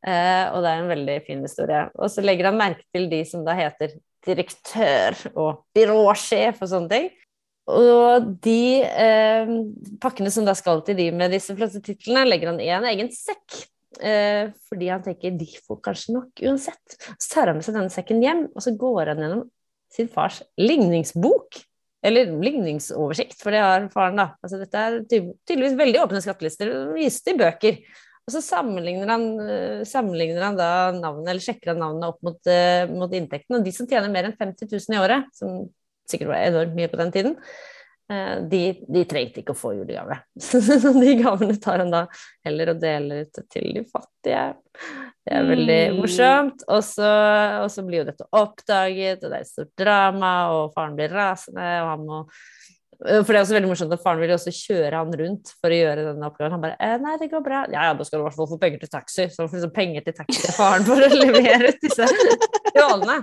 Eh, 0.00 0.44
og 0.54 0.62
det 0.64 0.70
er 0.70 0.80
en 0.80 0.92
veldig 0.94 1.16
fin 1.26 1.42
historie. 1.44 1.82
Og 2.00 2.08
så 2.12 2.24
legger 2.24 2.48
han 2.48 2.60
merke 2.60 2.86
til 2.94 3.10
de 3.12 3.20
som 3.28 3.44
da 3.44 3.56
heter 3.58 3.98
direktør 4.24 5.18
og 5.34 5.64
byråsjef 5.76 6.60
og 6.60 6.72
sånne 6.72 6.92
ting. 6.92 7.10
Og 7.70 8.30
de 8.42 8.80
eh, 8.82 9.52
pakkene 10.02 10.32
som 10.32 10.48
da 10.48 10.56
skal 10.58 10.82
til 10.86 10.96
de 10.98 11.10
med 11.14 11.34
disse 11.36 11.54
flotte 11.56 11.82
titlene, 11.84 12.26
legger 12.28 12.54
han 12.54 12.62
i 12.64 12.72
en 12.72 12.88
egen 12.90 13.12
sekk. 13.14 13.60
Eh, 14.00 14.48
fordi 14.70 14.88
han 14.88 15.02
tenker 15.04 15.36
de 15.36 15.48
får 15.66 15.80
kanskje 15.84 16.16
nok 16.16 16.44
uansett. 16.46 16.96
Så 17.18 17.34
tar 17.34 17.50
han 17.52 17.60
med 17.60 17.66
seg 17.66 17.76
denne 17.76 17.92
sekken 17.92 18.24
hjem, 18.24 18.46
og 18.54 18.64
så 18.64 18.72
går 18.78 19.12
han 19.12 19.24
gjennom 19.24 19.44
sin 19.90 20.08
fars 20.10 20.40
ligningsbok. 20.60 21.60
Eller 22.02 22.30
ligningsoversikt, 22.40 23.42
for 23.42 23.52
det 23.52 23.60
har 23.60 23.88
faren, 23.92 24.20
da. 24.20 24.30
Altså, 24.40 24.60
dette 24.62 24.84
er 24.84 25.00
tydeligvis 25.10 25.76
veldig 25.76 26.00
åpne 26.06 26.22
skattelister, 26.24 26.70
vist 26.96 27.28
i 27.28 27.36
bøker. 27.36 27.82
Og 28.24 28.34
så 28.36 28.40
sammenligner 28.44 29.10
han, 29.10 29.26
eh, 29.42 29.82
sammenligner 29.88 30.46
han 30.46 30.56
da 30.56 30.70
navnet, 30.96 31.28
eller 31.28 31.44
sjekker 31.44 31.72
han 31.72 31.82
navnet 31.82 32.08
opp 32.08 32.22
mot, 32.24 32.40
eh, 32.46 32.86
mot 32.88 33.12
inntekten. 33.12 33.58
Og 33.58 33.64
de 33.64 33.72
som 33.74 33.88
tjener 33.90 34.12
mer 34.12 34.28
enn 34.28 34.36
50 34.38 34.70
000 34.70 34.96
i 34.96 35.02
året, 35.02 35.28
som 35.34 35.68
sikkert 36.08 36.32
var 36.32 36.46
enormt 36.46 36.76
mye 36.78 36.88
på 36.88 37.00
den 37.00 37.12
tiden, 37.12 37.36
de, 38.50 38.62
de 38.90 39.04
trengte 39.06 39.42
ikke 39.42 39.54
å 39.54 39.58
få 39.58 39.74
julegave. 39.78 40.16
Så 40.42 40.58
de 41.02 41.14
gavene 41.20 41.54
tar 41.62 41.84
han 41.84 41.92
da 41.94 42.04
heller 42.46 42.74
og 42.74 42.80
deler 42.82 43.26
ut 43.28 43.42
til 43.52 43.68
de 43.76 43.84
fattige. 43.86 44.46
Det 45.24 45.36
er 45.36 45.46
veldig 45.46 45.80
Mm. 45.92 46.00
morsomt. 46.00 46.64
Og 46.66 46.82
så, 46.82 47.84
blir 47.86 48.02
jo 48.02 48.08
dette 48.10 48.26
oppdaget, 48.34 49.22
og 49.22 49.30
det 49.30 49.36
er 49.38 49.44
et 49.46 49.52
stort 49.52 49.74
drama, 49.78 50.32
og 50.56 50.74
faren 50.74 50.98
blir 50.98 51.14
rasende, 51.14 51.68
og 51.84 51.92
han 51.94 52.08
må 52.08 52.24
Eh, 53.08 53.22
For 53.24 53.32
det 53.32 53.38
er 53.40 53.46
også 53.46 53.56
veldig 53.56 53.70
morsomt 53.70 53.94
at 53.96 54.02
faren 54.02 54.20
vil 54.20 54.34
også 54.34 54.52
kjøre 54.54 55.00
han 55.00 55.14
rundt 55.22 55.52
for 55.56 55.72
å 55.72 55.78
gjøre 55.78 56.06
denne 56.10 56.28
oppgaven. 56.28 56.56
Han 56.56 56.64
bare 56.64 56.76
eh, 56.76 56.96
'Nei, 57.00 57.16
det 57.20 57.30
går 57.32 57.44
bra.' 57.46 57.64
Ja, 57.72 57.88
ja, 57.88 57.94
da 57.96 58.04
skal 58.04 58.20
du 58.20 58.24
i 58.24 58.28
hvert 58.28 58.36
fall 58.36 58.50
få 58.50 58.60
penger 58.60 58.82
til 58.84 58.92
taxi. 58.92 59.28
Så 59.32 59.42
han 59.42 59.48
får 59.48 59.60
liksom 59.60 59.74
penger 59.76 60.06
til 60.06 60.18
taxi 60.20 60.42
til 60.44 60.56
faren 60.56 60.86
for 60.88 61.00
å 61.00 61.10
levere 61.24 61.72
ut 61.72 61.80
disse 61.80 62.08
gavene. 62.76 63.20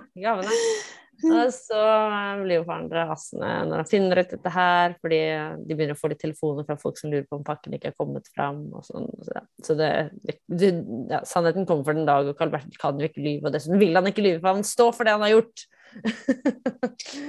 Og 1.26 1.50
så 1.54 1.80
eh, 1.82 2.42
blir 2.44 2.60
jo 2.60 2.66
faren 2.68 2.90
rasende 2.94 3.50
når 3.70 3.82
han 3.82 3.90
finner 3.90 4.22
ut 4.22 4.34
dette 4.36 4.54
her, 4.54 4.96
fordi 5.02 5.22
de 5.66 5.78
begynner 5.78 5.98
å 5.98 6.00
få 6.00 6.12
litt 6.12 6.22
telefoner 6.22 6.68
fra 6.68 6.78
folk 6.80 7.00
som 7.00 7.12
lurer 7.14 7.26
på 7.26 7.40
om 7.40 7.46
pakken 7.48 7.78
ikke 7.78 7.92
er 7.92 7.98
kommet 7.98 8.30
fram. 8.34 8.64
Og 8.78 8.86
sånn. 8.86 9.10
Så, 9.26 9.44
så 9.66 9.78
det, 9.80 9.92
det, 10.22 10.72
ja, 11.10 11.24
sannheten 11.28 11.66
kommer 11.70 11.88
for 11.88 11.98
den 11.98 12.10
dag, 12.10 12.30
og 12.30 12.38
Carl 12.38 12.54
Bertil 12.54 12.82
kan 12.82 13.02
jo 13.02 13.10
ikke 13.10 13.24
lyve. 13.26 13.48
Og 13.48 13.56
dessuten 13.56 13.82
vil 13.82 13.98
han 13.98 14.10
ikke 14.12 14.26
lyve, 14.26 14.42
for 14.44 14.54
han 14.54 14.68
står 14.68 14.94
for 14.98 15.08
det 15.08 15.18
han 15.18 15.26
har 15.26 15.38
gjort. 15.38 15.68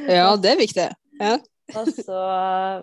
Ja, 0.08 0.32
det 0.40 0.50
er 0.50 0.58
viktig. 0.58 0.84
Ja. 1.20 1.36
Og 1.76 1.90
så 1.92 2.20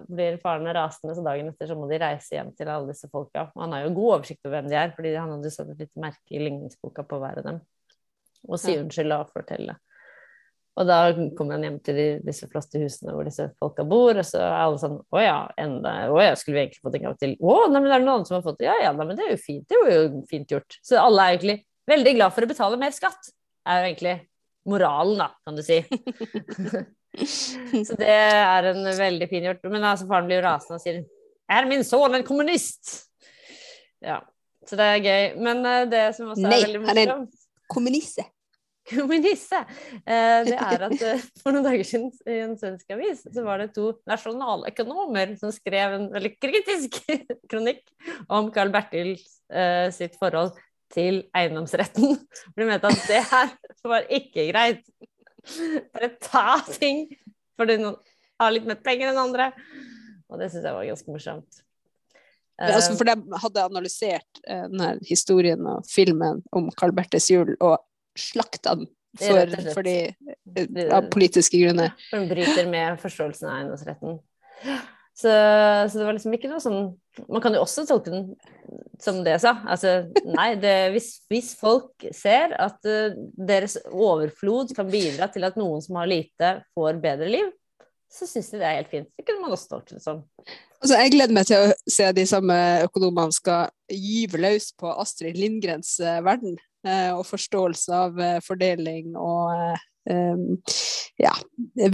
blir 0.05 0.37
faren 0.43 0.69
rasende, 0.75 1.15
så 1.17 1.23
dagen 1.25 1.49
etter 1.49 1.69
så 1.69 1.77
må 1.77 1.87
de 1.89 1.97
reise 2.01 2.37
hjem 2.37 2.51
til 2.57 2.69
alle 2.69 2.91
disse 2.91 3.09
folka. 3.09 3.47
Og 3.55 3.63
han 3.63 3.73
har 3.73 3.85
jo 3.85 3.95
god 3.97 4.11
oversikt 4.19 4.45
over 4.45 4.59
hvem 4.59 4.69
de 4.69 4.77
er, 4.77 4.93
fordi 4.97 5.15
han 5.17 5.33
hadde 5.33 5.53
satt 5.53 5.71
et 5.73 5.81
lite 5.85 6.03
merke 6.03 6.35
i 6.37 6.43
ligningsboka 6.43 7.05
på 7.09 7.19
hver 7.21 7.41
av 7.41 7.47
dem. 7.49 7.61
Og 8.45 8.61
si 8.61 8.75
unnskyld 8.77 9.15
og 9.15 9.31
fortelle. 9.33 9.77
Og 10.75 10.87
da 10.89 10.97
kommer 11.37 11.55
han 11.55 11.63
hjem 11.63 11.77
til 11.85 11.95
de, 11.95 12.05
disse 12.25 12.49
flotte 12.51 12.81
husene 12.81 13.13
hvor 13.15 13.27
disse 13.27 13.47
folka 13.61 13.85
bor, 13.87 14.17
og 14.19 14.27
så 14.27 14.41
er 14.43 14.55
alle 14.59 14.79
sånn 14.81 14.97
Å 14.99 15.21
ja, 15.23 15.37
enda 15.61 15.93
Å 16.11 16.17
ja, 16.19 16.33
skulle 16.35 16.57
vi 16.57 16.63
egentlig 16.65 16.83
fått 16.83 16.97
en 16.99 17.05
gang 17.07 17.15
til? 17.21 17.35
Å, 17.39 17.55
nei, 17.71 17.79
men 17.79 17.87
det 17.87 17.95
er 17.95 18.03
noen 18.03 18.17
andre 18.17 18.29
som 18.29 18.37
har 18.37 18.43
fått 18.43 18.59
det? 18.59 18.67
Ja 18.67 18.75
ja, 18.83 18.91
nei, 18.95 19.07
men 19.07 19.19
det 19.19 19.23
er 19.23 19.33
jo 19.35 19.39
fint. 19.39 19.63
Det 19.71 19.79
var 19.79 19.93
jo 19.93 20.21
fint 20.29 20.51
gjort. 20.51 20.77
Så 20.83 20.99
alle 20.99 21.23
er 21.23 21.37
egentlig 21.37 21.57
veldig 21.87 22.15
glad 22.17 22.35
for 22.35 22.45
å 22.45 22.51
betale 22.51 22.81
mer 22.81 22.95
skatt. 22.95 23.31
Er 23.65 23.81
jo 23.81 23.89
egentlig 23.89 24.17
moralen, 24.67 25.21
da, 25.21 25.29
kan 25.47 25.55
du 25.55 25.63
si. 25.63 25.79
så 27.87 27.97
det 28.01 28.11
er 28.11 28.69
en 28.73 28.83
veldig 28.99 29.31
fin 29.31 29.47
gjort. 29.47 29.63
Men 29.71 29.87
altså, 29.93 30.09
faren 30.11 30.27
blir 30.27 30.41
jo 30.41 30.45
rasende 30.49 30.79
og 30.81 30.83
sier 30.83 31.03
Er 31.55 31.67
min 31.69 31.85
sønn 31.87 32.17
en 32.17 32.27
kommunist? 32.27 32.97
Ja. 34.03 34.19
Så 34.65 34.75
det 34.79 34.91
er 34.91 35.03
gøy. 35.03 35.25
Men 35.45 35.63
uh, 35.63 35.83
det 35.89 36.07
som 36.17 36.33
også 36.33 36.47
Nei, 36.47 36.57
er 36.57 36.67
veldig 36.67 36.83
morsomt 36.83 36.97
Nei, 36.97 37.05
han 37.05 37.19
er 37.21 37.21
en 37.21 37.69
kommuniste. 37.71 38.25
Kommunisse, 38.89 39.61
eh, 40.05 40.41
det 40.45 40.55
er 40.55 40.85
at 40.87 41.01
eh, 41.01 41.23
for 41.41 41.55
noen 41.55 41.65
dager 41.65 41.87
siden 41.87 42.11
i 42.29 42.37
en 42.43 42.53
svensk 42.59 42.93
avis 42.93 43.23
så 43.25 43.43
var 43.45 43.61
det 43.61 43.71
to 43.75 43.91
nasjonaløkonomer 44.09 45.33
som 45.39 45.53
skrev 45.53 45.97
en 45.97 46.07
veldig 46.13 46.31
kritisk 46.37 46.99
kronikk 47.51 47.83
om 48.29 48.51
Carl 48.53 48.73
Bertil 48.73 49.15
eh, 49.15 49.89
sitt 49.95 50.17
forhold 50.21 50.53
til 50.93 51.23
eiendomsretten. 51.35 52.13
For 52.45 52.61
de 52.61 52.69
mente 52.69 52.91
at 52.91 53.09
det 53.09 53.23
her 53.31 53.53
var 53.89 54.05
ikke 54.13 54.47
greit. 54.51 54.85
Bare 55.95 56.13
ta 56.21 56.59
ting 56.69 57.07
fordi 57.57 57.79
noen 57.81 57.97
har 58.41 58.53
litt 58.53 58.67
mer 58.69 58.77
penger 58.85 59.11
enn 59.11 59.21
andre. 59.21 59.49
Og 60.29 60.41
det 60.41 60.51
syns 60.51 60.65
jeg 60.67 60.77
var 60.77 60.85
ganske 60.85 61.11
morsomt. 61.13 61.61
Altså 62.61 62.93
for 62.95 63.09
de 63.09 63.39
hadde 63.41 63.65
analysert 63.65 64.39
denne 64.45 64.93
historien 65.03 65.65
og 65.67 65.83
filmen 65.89 66.39
om 66.55 66.69
Carl 66.79 66.93
Bertes 66.95 67.27
jul 67.33 67.51
og 67.57 67.81
slakta 68.19 68.75
den 68.79 68.89
for, 69.19 69.55
fordi, 69.77 69.97
av 70.91 71.07
politiske 71.13 71.59
grunner. 71.61 71.93
For 72.09 72.19
den 72.19 72.31
bryter 72.31 72.67
med 72.69 72.99
forståelsen 73.03 73.49
av 73.49 73.57
eiendomsretten. 73.59 74.19
Så, 75.15 75.31
så 75.91 75.95
det 75.95 76.03
var 76.03 76.17
liksom 76.17 76.33
ikke 76.35 76.49
noe 76.51 76.59
sånn 76.59 76.89
Man 77.31 77.39
kan 77.39 77.53
jo 77.55 77.61
også 77.63 77.85
tolke 77.87 78.11
den 78.11 78.33
som 78.99 79.21
det 79.23 79.37
jeg 79.37 79.43
sa. 79.45 79.53
Altså, 79.71 79.93
nei, 80.27 80.49
det, 80.59 80.73
hvis, 80.91 81.09
hvis 81.31 81.53
folk 81.59 82.03
ser 82.15 82.51
at 82.59 82.87
uh, 82.87 83.15
deres 83.35 83.77
overflod 83.87 84.73
kan 84.75 84.89
bidra 84.91 85.29
til 85.31 85.47
at 85.47 85.55
noen 85.59 85.83
som 85.83 85.99
har 85.99 86.09
lite, 86.11 86.51
får 86.75 86.99
bedre 87.03 87.29
liv, 87.31 87.49
så 88.11 88.27
syns 88.27 88.51
de 88.51 88.59
det 88.61 88.67
er 88.67 88.77
helt 88.79 88.91
fint. 88.91 89.09
Det 89.15 89.25
kunne 89.27 89.43
man 89.43 89.55
også 89.55 89.71
tolke 89.71 89.95
det 89.95 90.03
som. 90.03 90.23
Altså, 90.81 90.99
jeg 90.99 91.13
gleder 91.15 91.35
meg 91.35 91.47
til 91.49 91.63
å 91.63 91.73
se 91.95 92.07
de 92.15 92.25
samme 92.29 92.57
økonomene 92.85 93.35
skal 93.35 93.71
gyve 93.91 94.41
løs 94.43 94.69
på 94.79 94.91
Astrid 94.91 95.39
Lindgrens 95.39 95.95
eh, 96.03 96.21
verden, 96.25 96.59
og 97.15 97.25
forståelse 97.27 98.01
av 98.05 98.19
eh, 98.21 98.37
fordeling 98.45 99.15
og 99.17 99.53
eh, 100.09 100.75
ja, 101.21 101.33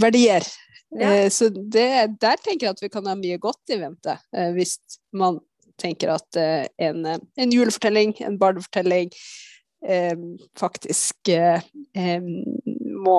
verdier. 0.01 0.45
Ja. 0.91 1.13
Eh, 1.13 1.29
så 1.31 1.49
det, 1.49 2.17
der 2.21 2.41
tenker 2.43 2.67
jeg 2.67 2.75
at 2.75 2.83
vi 2.83 2.91
kan 2.91 3.07
ha 3.07 3.15
mye 3.15 3.39
godt 3.41 3.71
i 3.71 3.79
vente, 3.79 4.17
eh, 4.35 4.51
hvis 4.55 4.77
man 5.15 5.39
tenker 5.81 6.13
at 6.13 6.39
eh, 6.39 6.65
en, 6.87 7.05
eh, 7.05 7.21
en 7.37 7.53
julefortelling, 7.53 8.15
en 8.25 8.39
barnefortelling, 8.41 9.13
faktisk 10.53 11.29
eh, 11.33 11.63
må 13.01 13.15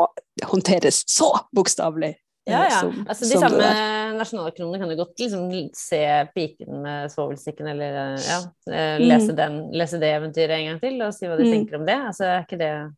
håndteres 0.47 1.00
så 1.11 1.33
bokstavelig. 1.50 2.12
Eh, 2.46 2.52
Ja, 2.52 2.62
ja. 2.64 2.80
som- 2.80 3.04
Altså, 3.08 3.28
de 3.28 3.38
samme 3.38 3.58
der. 3.58 4.12
nasjonalkronene 4.18 4.78
kan 4.80 4.90
jo 4.90 4.96
godt 5.04 5.18
liksom 5.18 5.70
se 5.75 6.02
piken 6.34 6.82
med 6.82 7.11
svovelstikken, 7.11 7.68
eller 7.68 7.99
eh, 8.16 8.20
ja, 8.26 8.38
lese, 8.66 9.08
lese, 9.08 9.37
den, 9.37 9.58
lese 9.72 10.00
det 10.00 10.12
eventyret 10.16 10.58
en 10.58 10.66
gang 10.72 10.80
til, 10.80 11.02
og 11.02 11.14
si 11.14 11.26
hva 11.26 11.37
de 11.38 11.44
Mm. 11.44 11.52
tenker 11.52 11.78
om 11.80 11.87
det. 11.87 11.99
Altså, 12.06 12.25
er 12.25 12.44
ikke 12.46 12.58
det 12.58 12.94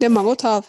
Det 0.00 0.06
er 0.06 0.10
mange 0.14 0.32
å 0.32 0.36
ta 0.38 0.56
av. 0.58 0.66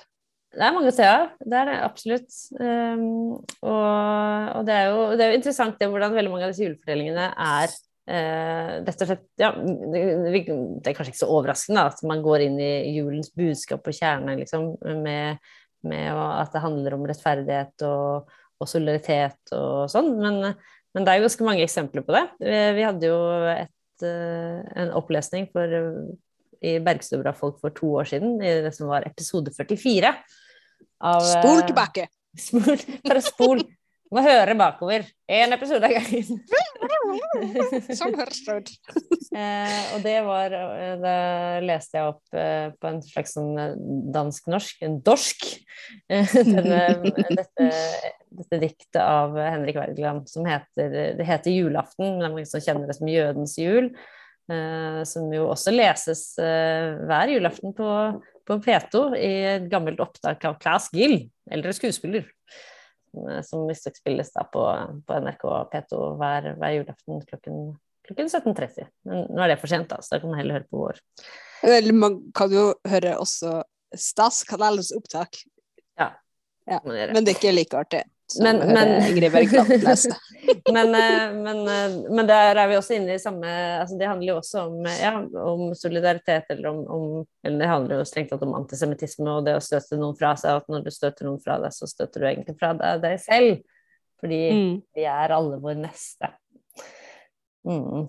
Det 0.52 0.62
er 0.66 0.72
mange 0.74 0.90
å 0.90 0.94
se 0.96 1.04
av, 1.06 1.30
det 1.46 1.54
er 1.54 1.66
det 1.66 1.84
absolutt. 1.86 2.32
Um, 2.60 3.34
og 3.62 4.56
og 4.58 4.66
det, 4.66 4.74
er 4.74 4.86
jo, 4.90 5.12
det 5.16 5.22
er 5.22 5.32
jo 5.32 5.38
interessant 5.38 5.78
det 5.80 5.88
hvordan 5.90 6.14
veldig 6.14 6.32
mange 6.32 6.44
av 6.48 6.52
disse 6.54 6.66
julefortellingene 6.66 7.34
er 7.38 7.70
Uh, 8.10 8.82
rett 8.82 9.02
og 9.04 9.08
slett 9.08 9.26
ja, 9.38 9.52
det, 9.54 10.00
det 10.26 10.88
er 10.90 10.96
kanskje 10.98 11.12
ikke 11.14 11.20
så 11.22 11.28
overraskende 11.30 11.78
da, 11.78 11.92
at 11.92 12.00
man 12.10 12.24
går 12.26 12.42
inn 12.48 12.56
i 12.58 12.96
julens 12.96 13.30
budskap 13.38 13.86
og 13.86 13.94
kjerne 13.94 14.34
liksom, 14.40 14.64
med, 15.04 15.38
med 15.88 16.12
at 16.12 16.54
det 16.54 16.64
handler 16.64 16.96
om 16.96 17.06
rettferdighet 17.08 17.86
og, 17.88 18.32
og 18.60 18.70
solidaritet 18.70 19.54
og 19.56 19.90
sånn, 19.92 20.12
men, 20.20 20.40
men 20.96 21.06
det 21.06 21.14
er 21.14 21.20
jo 21.20 21.28
ganske 21.28 21.48
mange 21.48 21.66
eksempler 21.66 22.06
på 22.08 22.16
det. 22.16 22.26
Vi, 22.42 22.58
vi 22.80 22.88
hadde 22.88 23.12
jo 23.12 23.20
et, 23.54 24.06
eh, 24.08 24.60
en 24.84 24.92
opplesning 25.00 25.48
for 25.54 25.80
i 26.60 26.76
Bergstubra 26.84 27.34
folk 27.36 27.60
for 27.62 27.76
to 27.76 27.94
år 28.02 28.10
siden, 28.10 28.40
i 28.44 28.60
det 28.66 28.74
som 28.76 28.90
var 28.92 29.08
episode 29.08 29.54
44. 29.56 30.12
Av, 31.00 31.22
eh, 31.22 31.30
Spol 31.32 31.62
tilbake! 31.70 32.10
Spol, 32.50 32.84
bare 33.08 33.22
spol. 33.26 33.64
Du 34.10 34.18
må 34.18 34.24
høre 34.26 34.56
bakover. 34.58 35.04
Én 35.30 35.54
episode 35.54 35.86
av 35.86 35.92
gangen. 35.94 36.40
Som 37.94 38.16
høres 38.18 38.40
det 38.42 38.56
ut. 38.58 38.72
Eh, 39.38 39.82
og 39.94 40.02
det 40.02 40.16
var 40.26 40.50
Det 40.50 40.96
Da 41.04 41.14
leste 41.62 42.00
jeg 42.00 42.08
opp 42.10 42.34
eh, 42.34 42.72
på 42.74 42.90
en 42.90 42.98
slags 43.06 43.36
sånn 43.38 43.52
eh, 43.62 43.76
dansk-norsk, 44.16 44.80
en 44.88 44.96
dorsk, 45.06 45.46
eh, 46.10 46.34
denne, 46.56 46.80
dette, 47.36 47.68
dette 48.42 48.60
diktet 48.66 48.98
av 49.04 49.38
Henrik 49.38 49.78
Wergeland 49.78 50.26
som 50.32 50.50
heter 50.50 50.90
Det 51.20 51.30
heter 51.30 51.54
'Julaften', 51.54 52.18
men 52.18 52.24
det 52.24 52.32
er 52.32 52.34
mange 52.40 52.50
som 52.50 52.66
kjenner 52.66 52.90
det 52.90 52.98
som 52.98 53.14
'Jødens 53.14 53.56
jul'. 53.62 53.94
eh, 54.50 55.04
som 55.06 55.30
jo 55.30 55.46
også 55.54 55.70
leses 55.76 56.24
eh, 56.42 56.98
hver 57.06 57.30
julaften 57.30 57.78
på, 57.78 57.94
på 58.50 58.58
P2 58.66 59.06
i 59.22 59.34
et 59.54 59.70
gammelt 59.70 60.02
opptak 60.02 60.50
av 60.50 60.58
Claes 60.58 60.90
Gill, 60.98 61.20
eldre 61.54 61.78
skuespiller. 61.78 62.26
Eh, 63.18 63.42
Som 63.46 63.68
visstnok 63.70 64.00
spilles 64.00 64.32
da 64.36 64.46
på, 64.54 64.64
på 65.08 65.20
NRK 65.26 65.46
P2 65.74 66.02
hver, 66.20 66.50
hver 66.60 66.76
julaften 66.78 67.24
klokken 67.30 67.62
klokken 68.10 68.30
17.30. 68.32 68.88
Men 69.06 69.28
nå 69.30 69.44
er 69.44 69.54
det 69.54 69.60
for 69.62 69.70
sent, 69.70 69.90
da, 69.92 70.00
så 70.02 70.16
da 70.16 70.22
kan 70.24 70.32
man 70.32 70.40
heller 70.42 70.60
høre 70.60 70.70
på 70.70 70.80
vår. 70.82 71.02
Eller 71.70 71.94
man 71.94 72.16
kan 72.34 72.54
jo 72.54 72.72
høre 72.90 73.18
også 73.22 73.60
Stas-kanalens 73.98 74.92
opptak, 74.98 75.42
Man 76.70 76.94
gjøre. 76.94 77.14
men 77.16 77.26
det 77.26 77.32
er 77.32 77.38
ikke 77.40 77.52
like 77.56 77.78
artig 77.80 78.04
Men- 78.38 78.60
men- 78.74 79.02
men, 80.76 80.96
eh, 80.96 81.34
men, 81.34 81.62
eh, 81.68 81.96
men 82.14 82.28
der 82.30 82.56
er 82.62 82.68
vi 82.70 82.76
også 82.78 82.94
inne 82.96 83.16
i 83.16 83.22
samme 83.22 83.48
altså 83.82 83.98
Det 83.98 84.08
handler 84.08 84.34
jo 84.34 84.38
også 84.40 84.62
om, 84.68 84.86
ja, 84.86 85.14
om 85.44 85.64
solidaritet, 85.76 86.46
eller 86.54 86.70
om, 86.70 86.80
om 86.94 87.26
Eller 87.44 87.60
det 87.64 87.68
handler 87.72 87.98
jo 88.02 88.06
strengt 88.06 88.30
tatt 88.30 88.46
om 88.46 88.54
antisemittisme 88.60 89.30
og 89.40 89.46
det 89.50 89.56
å 89.58 89.64
støte 89.64 89.98
noen 89.98 90.18
fra 90.20 90.36
seg. 90.40 90.62
At 90.62 90.70
når 90.70 90.86
du 90.86 90.92
støter 90.94 91.26
noen 91.26 91.42
fra 91.42 91.58
deg, 91.64 91.74
så 91.74 91.90
støter 91.90 92.22
du 92.22 92.28
egentlig 92.30 92.58
fra 92.60 92.74
deg 92.78 93.02
deg 93.02 93.20
selv. 93.24 93.60
Fordi 94.20 94.40
Mm. 94.52 94.82
vi 94.96 95.04
er 95.08 95.32
alle 95.32 95.58
vår 95.64 95.76
neste. 95.80 96.30
Mm. 97.68 98.08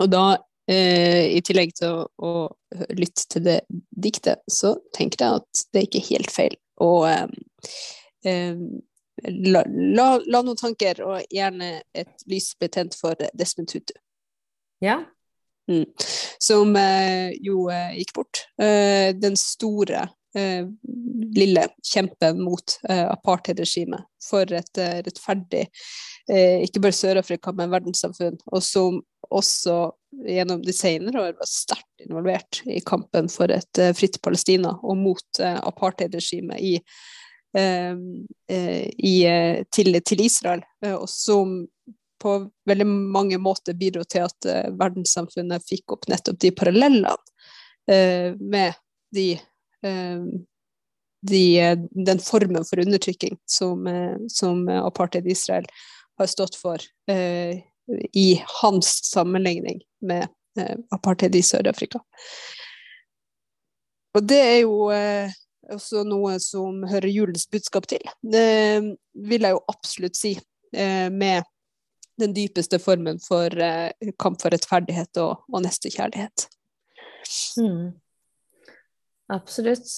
Og 0.00 0.10
da, 0.12 0.36
eh, 0.68 1.36
i 1.36 1.40
tillegg 1.44 1.72
til 1.78 1.88
å, 1.88 2.06
å 2.18 2.32
lytte 2.96 3.26
til 3.32 3.44
det 3.44 3.60
diktet, 3.92 4.42
så 4.50 4.74
tenker 4.96 5.24
jeg 5.24 5.40
at 5.42 5.64
det 5.72 5.82
er 5.82 5.86
ikke 5.88 6.08
helt 6.10 6.30
feil 6.34 6.56
å 6.80 6.90
eh, 7.08 7.26
eh, 8.24 8.56
la, 9.24 9.64
la, 9.68 10.08
la 10.26 10.42
noen 10.42 10.58
tanker, 10.58 11.02
og 11.06 11.24
gjerne 11.32 11.80
et 11.96 12.26
lys 12.30 12.52
betent 12.60 12.96
for 12.98 13.16
Desmond 13.34 13.70
Tutu. 13.72 13.94
Ja. 14.84 15.04
som 16.38 16.76
eh, 16.76 17.32
jo 17.42 17.66
eh, 17.72 17.96
gikk 17.98 18.12
bort. 18.14 18.44
Eh, 18.62 19.10
den 19.18 19.36
store, 19.40 20.08
eh, 20.36 20.68
lille 21.36 21.66
kjempen 21.82 22.42
mot 22.44 22.76
eh, 22.88 23.06
apartheidregimet 23.10 24.06
for 24.22 24.52
et 24.54 24.78
eh, 24.78 25.00
rettferdig, 25.06 25.66
eh, 26.30 26.62
ikke 26.66 26.84
bare 26.84 26.98
Sør-Afrika, 26.98 27.54
men 27.56 27.72
verdenssamfunn, 27.72 28.38
og 28.52 28.62
som 28.62 29.00
også 29.26 29.78
gjennom 30.28 30.62
de 30.62 30.72
senere 30.76 31.24
år 31.24 31.34
var 31.40 31.48
sterkt 31.50 32.04
involvert 32.04 32.60
i 32.70 32.78
kampen 32.86 33.26
for 33.32 33.50
et 33.50 33.80
fritt 33.98 34.20
Palestina 34.22 34.76
og 34.86 35.00
mot 35.00 35.40
apartheidregimet 35.42 36.62
i, 36.62 36.76
i, 37.58 39.14
eh, 39.24 39.62
til, 39.72 40.00
til 40.04 40.20
Israel, 40.24 40.62
eh, 40.84 40.94
og 40.94 41.08
som 41.08 41.62
på 42.22 42.50
veldig 42.68 42.86
mange 42.86 43.38
måter 43.38 43.76
bidro 43.76 44.04
til 44.08 44.26
at 44.26 44.48
eh, 44.48 44.68
verdenssamfunnet 44.76 45.64
fikk 45.68 45.96
opp 45.96 46.08
nettopp 46.10 46.40
de 46.42 46.52
parallellene 46.56 47.12
eh, 47.92 48.32
med 48.40 48.76
de, 49.14 49.28
eh, 49.84 50.24
de, 51.30 51.44
eh, 51.60 51.76
den 52.08 52.22
formen 52.24 52.64
for 52.64 52.82
undertrykking 52.82 53.38
som, 53.48 53.86
eh, 53.86 54.16
som 54.32 54.64
apartheid 54.68 55.28
Israel 55.28 55.68
har 56.18 56.32
stått 56.32 56.56
for 56.56 56.80
eh, 57.12 57.60
i 58.12 58.28
hans 58.62 58.98
sammenligning 59.06 59.82
med 60.00 60.28
eh, 60.58 60.76
apartheid 60.90 61.36
i 61.36 61.44
Sør-Afrika. 61.44 62.00
Og 64.16 64.24
det 64.24 64.40
er 64.40 64.58
jo 64.64 64.88
eh, 64.96 65.32
også 65.72 66.04
noe 66.06 66.36
som 66.42 66.84
hører 66.86 67.10
julens 67.10 67.46
budskap 67.50 67.88
til. 67.90 68.02
Det 68.22 68.46
vil 69.28 69.46
jeg 69.46 69.56
jo 69.56 69.62
absolutt 69.72 70.18
si, 70.18 70.36
eh, 70.72 71.08
med 71.10 71.46
den 72.20 72.32
dypeste 72.36 72.78
formen 72.80 73.20
for 73.20 73.52
eh, 73.60 74.12
kamp 74.18 74.40
for 74.42 74.54
rettferdighet 74.54 75.20
og, 75.22 75.44
og 75.52 75.64
nestekjærlighet. 75.66 76.48
Mm. 77.60 77.96
Absolutt. 79.34 79.88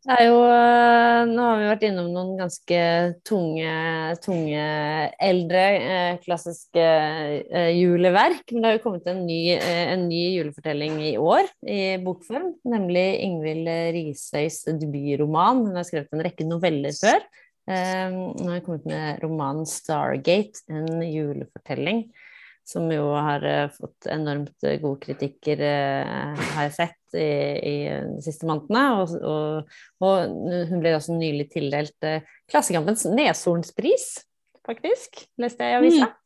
Det 0.00 0.14
er 0.14 0.26
jo 0.26 0.38
eh, 0.46 1.20
Nå 1.28 1.44
har 1.44 1.58
vi 1.60 1.68
vært 1.68 1.84
innom 1.88 2.08
noen 2.14 2.32
ganske 2.38 2.78
tunge, 3.26 3.72
tunge 4.24 4.62
eldre 5.20 5.64
eh, 5.76 6.20
klassiske 6.22 6.86
eh, 6.86 7.72
juleverk. 7.76 8.46
Men 8.52 8.62
det 8.62 8.70
har 8.70 8.78
jo 8.78 8.84
kommet 8.86 9.10
en 9.10 9.22
ny, 9.26 9.40
en 9.58 10.06
ny, 10.08 10.22
julefortelling 10.38 10.96
i 11.10 11.12
år 11.20 11.50
i 11.66 11.82
bokform. 12.04 12.54
Nemlig 12.72 13.06
Ingvild 13.26 13.70
Risøys 13.96 14.62
debutroman. 14.70 15.66
Hun 15.68 15.78
har 15.78 15.86
skrevet 15.88 16.16
en 16.16 16.24
rekke 16.26 16.48
noveller 16.48 16.96
før. 16.96 17.22
Nå 17.70 18.48
har 18.48 18.56
hun 18.56 18.64
kommet 18.64 18.88
med 18.88 19.20
romanen 19.22 19.68
'Stargate', 19.68 20.64
en 20.72 21.04
julefortelling 21.04 22.08
som 22.70 22.86
jo 22.92 23.10
har 23.16 23.44
uh, 23.44 23.72
fått 23.74 24.06
enormt 24.10 24.54
uh, 24.66 24.76
gode 24.82 25.00
kritikker, 25.02 25.58
uh, 25.58 26.38
har 26.54 26.68
jeg 26.68 26.76
sett, 26.76 26.96
i, 27.18 27.26
i, 27.66 27.74
de 28.06 28.22
siste 28.22 28.46
månedene. 28.46 28.84
Og, 29.00 29.14
og, 29.26 29.76
og, 30.06 30.36
hun 30.70 30.82
ble 30.82 30.94
også 30.94 31.16
nylig 31.18 31.48
tildelt 31.50 32.06
Klassekampens 32.50 33.02
Neshornspris, 33.10 34.12
faktisk, 34.66 35.24
leste 35.42 35.66
jeg 35.66 35.74
i 35.74 35.78
avisa. 35.80 36.10
Mm. 36.10 36.16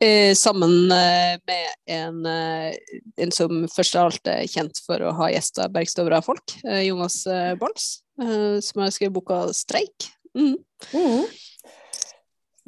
Eh, 0.00 0.32
sammen 0.34 0.88
med 0.88 1.66
en, 1.92 2.24
en, 2.26 3.32
som 3.36 3.66
først 3.70 3.98
av 4.00 4.08
alt 4.08 4.30
er 4.32 4.48
kjent 4.48 4.80
for 4.82 5.04
å 5.04 5.12
ha 5.18 5.28
gjesta 5.30 5.68
Bergstøvra 5.70 6.22
folk, 6.24 6.56
Jonas 6.82 7.20
Bolls, 7.60 7.90
som 8.16 8.82
har 8.82 8.94
skrevet 8.96 9.18
boka 9.20 9.42
'Streik'. 9.52 10.08
Mm. 10.34 10.56
Mm. 10.96 11.28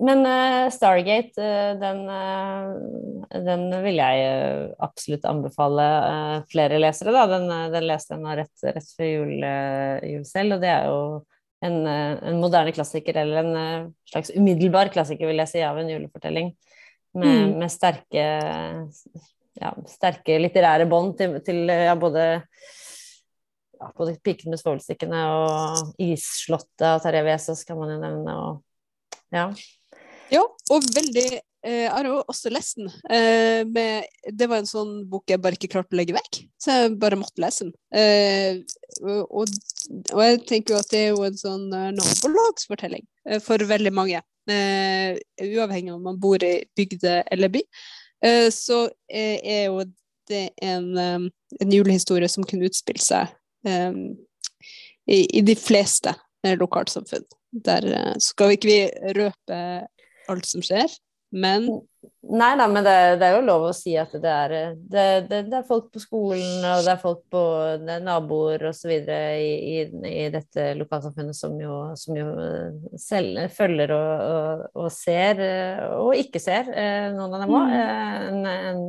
Men 0.02 0.24
uh, 0.26 0.70
Stargate, 0.74 1.38
uh, 1.38 1.72
den, 1.78 2.00
uh, 2.10 3.36
den, 3.46 3.68
vil 3.84 4.00
jeg 4.00 4.72
absolutt 4.82 5.26
anbefale 5.30 5.84
flere 6.50 6.80
lesere. 6.82 7.14
Da. 7.14 7.26
Den, 7.30 7.46
den 7.74 7.86
leste 7.86 8.16
jeg 8.16 8.24
nå 8.24 8.34
rett, 8.40 8.66
rett 8.66 8.90
før 8.96 9.10
jul, 9.10 9.46
jul, 10.14 10.24
selv, 10.28 10.56
og 10.56 10.64
det 10.64 10.72
er 10.72 10.88
jo 10.90 10.98
en, 11.62 11.78
en, 11.86 12.40
moderne 12.42 12.74
klassiker, 12.74 13.20
eller 13.22 13.44
en 13.44 13.90
slags 14.10 14.34
umiddelbar 14.34 14.90
klassiker, 14.94 15.30
vil 15.30 15.44
jeg 15.44 15.52
si, 15.52 15.62
av 15.62 15.78
en 15.78 15.92
julefortelling. 15.94 16.50
Med, 17.12 17.28
mm. 17.28 17.56
med 17.60 17.70
sterke, 17.70 18.22
ja, 19.60 19.74
sterke 19.86 20.38
litterære 20.40 20.86
bånd 20.88 21.12
til, 21.18 21.36
til 21.44 21.68
ja, 21.68 21.92
både 22.00 22.24
ja, 23.82 23.92
både 23.98 24.16
'Piken 24.16 24.50
med 24.50 24.60
svovelstikkene' 24.60 25.22
og 25.34 25.94
'Isslottet' 25.98 26.86
av 26.86 27.00
Terje 27.02 27.22
Vesaas 27.26 27.64
kan 27.66 27.78
man 27.78 27.90
jo 27.90 27.98
nevne. 28.00 28.34
Og, 28.38 28.62
ja. 29.34 29.48
Ja, 30.32 30.42
og 30.72 30.84
veldig 30.94 31.26
eh, 31.28 31.84
Jeg 31.84 31.92
har 31.92 32.08
jo 32.08 32.20
også 32.24 32.50
lest 32.52 32.78
den. 32.80 32.88
Eh, 33.12 33.62
med, 33.68 34.08
det 34.32 34.48
var 34.48 34.62
en 34.62 34.68
sånn 34.68 35.02
bok 35.10 35.30
jeg 35.30 35.42
bare 35.42 35.58
ikke 35.58 35.70
klarte 35.74 35.92
å 35.92 35.98
legge 36.00 36.16
vekk, 36.16 36.42
så 36.60 36.76
jeg 36.76 36.94
bare 37.02 37.18
måtte 37.20 37.42
lese 37.44 37.66
den. 37.66 37.74
Eh, 37.92 38.62
og, 39.02 39.42
og, 39.42 40.22
jeg 40.24 40.42
tenker 40.48 40.74
jo 40.74 40.80
at 40.80 40.92
det 40.92 41.02
er 41.02 41.10
jo 41.12 41.26
en 41.26 41.38
sånn 41.38 41.66
nabolagsfortelling 41.70 43.04
for 43.44 43.62
veldig 43.68 43.92
mange. 43.94 44.22
Uavhengig 44.48 45.92
om 45.94 46.02
man 46.02 46.18
bor 46.22 46.42
i 46.42 46.64
bygde 46.76 47.20
eller 47.30 47.52
by. 47.52 47.60
så 48.50 48.78
er 49.06 49.68
jo 49.68 49.84
det 50.30 50.48
en, 50.62 50.88
en, 50.98 51.70
julehistorie 51.70 52.30
som 52.30 52.46
kunne 52.46 52.66
utspille 52.66 53.02
seg 53.02 53.30
i, 55.06 55.20
i, 55.22 55.42
de 55.46 55.54
fleste 55.58 56.14
lokalsamfunn. 56.58 57.26
Der 57.52 57.86
skal 58.22 58.50
vi 58.50 58.58
ikke 58.58 58.70
vi 58.70 59.12
røpe 59.20 59.62
alt 60.30 60.46
som 60.48 60.64
skjer, 60.64 60.90
men 61.32 61.70
Nei 62.32 62.52
da, 62.58 62.64
men 62.70 62.84
det, 62.86 62.94
det, 63.20 63.26
er 63.26 63.36
jo 63.36 63.44
lov 63.44 63.64
å 63.68 63.74
si 63.74 63.92
at 63.98 64.12
det 64.22 64.30
er, 64.30 64.52
det, 64.74 65.04
det, 65.30 65.38
det 65.50 65.56
er 65.58 65.66
folk 65.66 65.88
på 65.94 66.00
skolen, 66.02 66.62
og 66.66 66.84
det 66.86 66.92
er 66.94 67.00
folk 67.02 67.20
på 67.30 67.42
det 67.82 67.96
er 67.96 68.04
naboer 68.06 68.64
osv. 68.70 68.90
I, 68.92 69.50
i, 69.72 69.76
i 70.08 70.24
dette 70.32 70.68
lokalsamfunnet 70.78 71.36
som 71.36 71.54
jo, 71.60 71.76
som 71.98 72.18
jo 72.18 72.28
selv 72.98 73.42
følger 73.54 73.94
og, 73.94 74.24
og, 74.26 74.64
og, 74.84 74.88
ser, 74.94 75.42
og 75.98 76.18
ikke 76.18 76.42
ser, 76.42 76.70
eh, 76.74 77.08
noen 77.14 77.36
av 77.38 77.44
dem 77.44 77.54
òg. 77.58 77.74
Mm. 77.74 78.42
En, 78.42 78.50
en, 78.52 78.84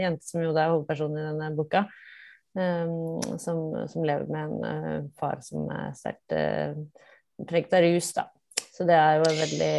jente 0.00 0.28
som 0.28 0.44
jo 0.44 0.54
da 0.56 0.66
er 0.66 0.74
hovedpersonen 0.74 1.20
i 1.20 1.26
denne 1.28 1.50
boka, 1.56 1.84
som, 2.50 3.60
som, 3.92 4.04
lever 4.04 4.26
med 4.32 4.64
en 4.66 5.10
far 5.20 5.38
som 5.46 5.68
er 5.70 5.92
sterkt 5.96 6.34
preget 7.46 7.76
av 7.76 7.84
rus, 7.86 8.14
da. 8.16 8.26
Så 8.72 8.88
det 8.88 8.96
er 8.96 9.20
jo 9.20 9.28
en 9.28 9.42
veldig 9.44 9.76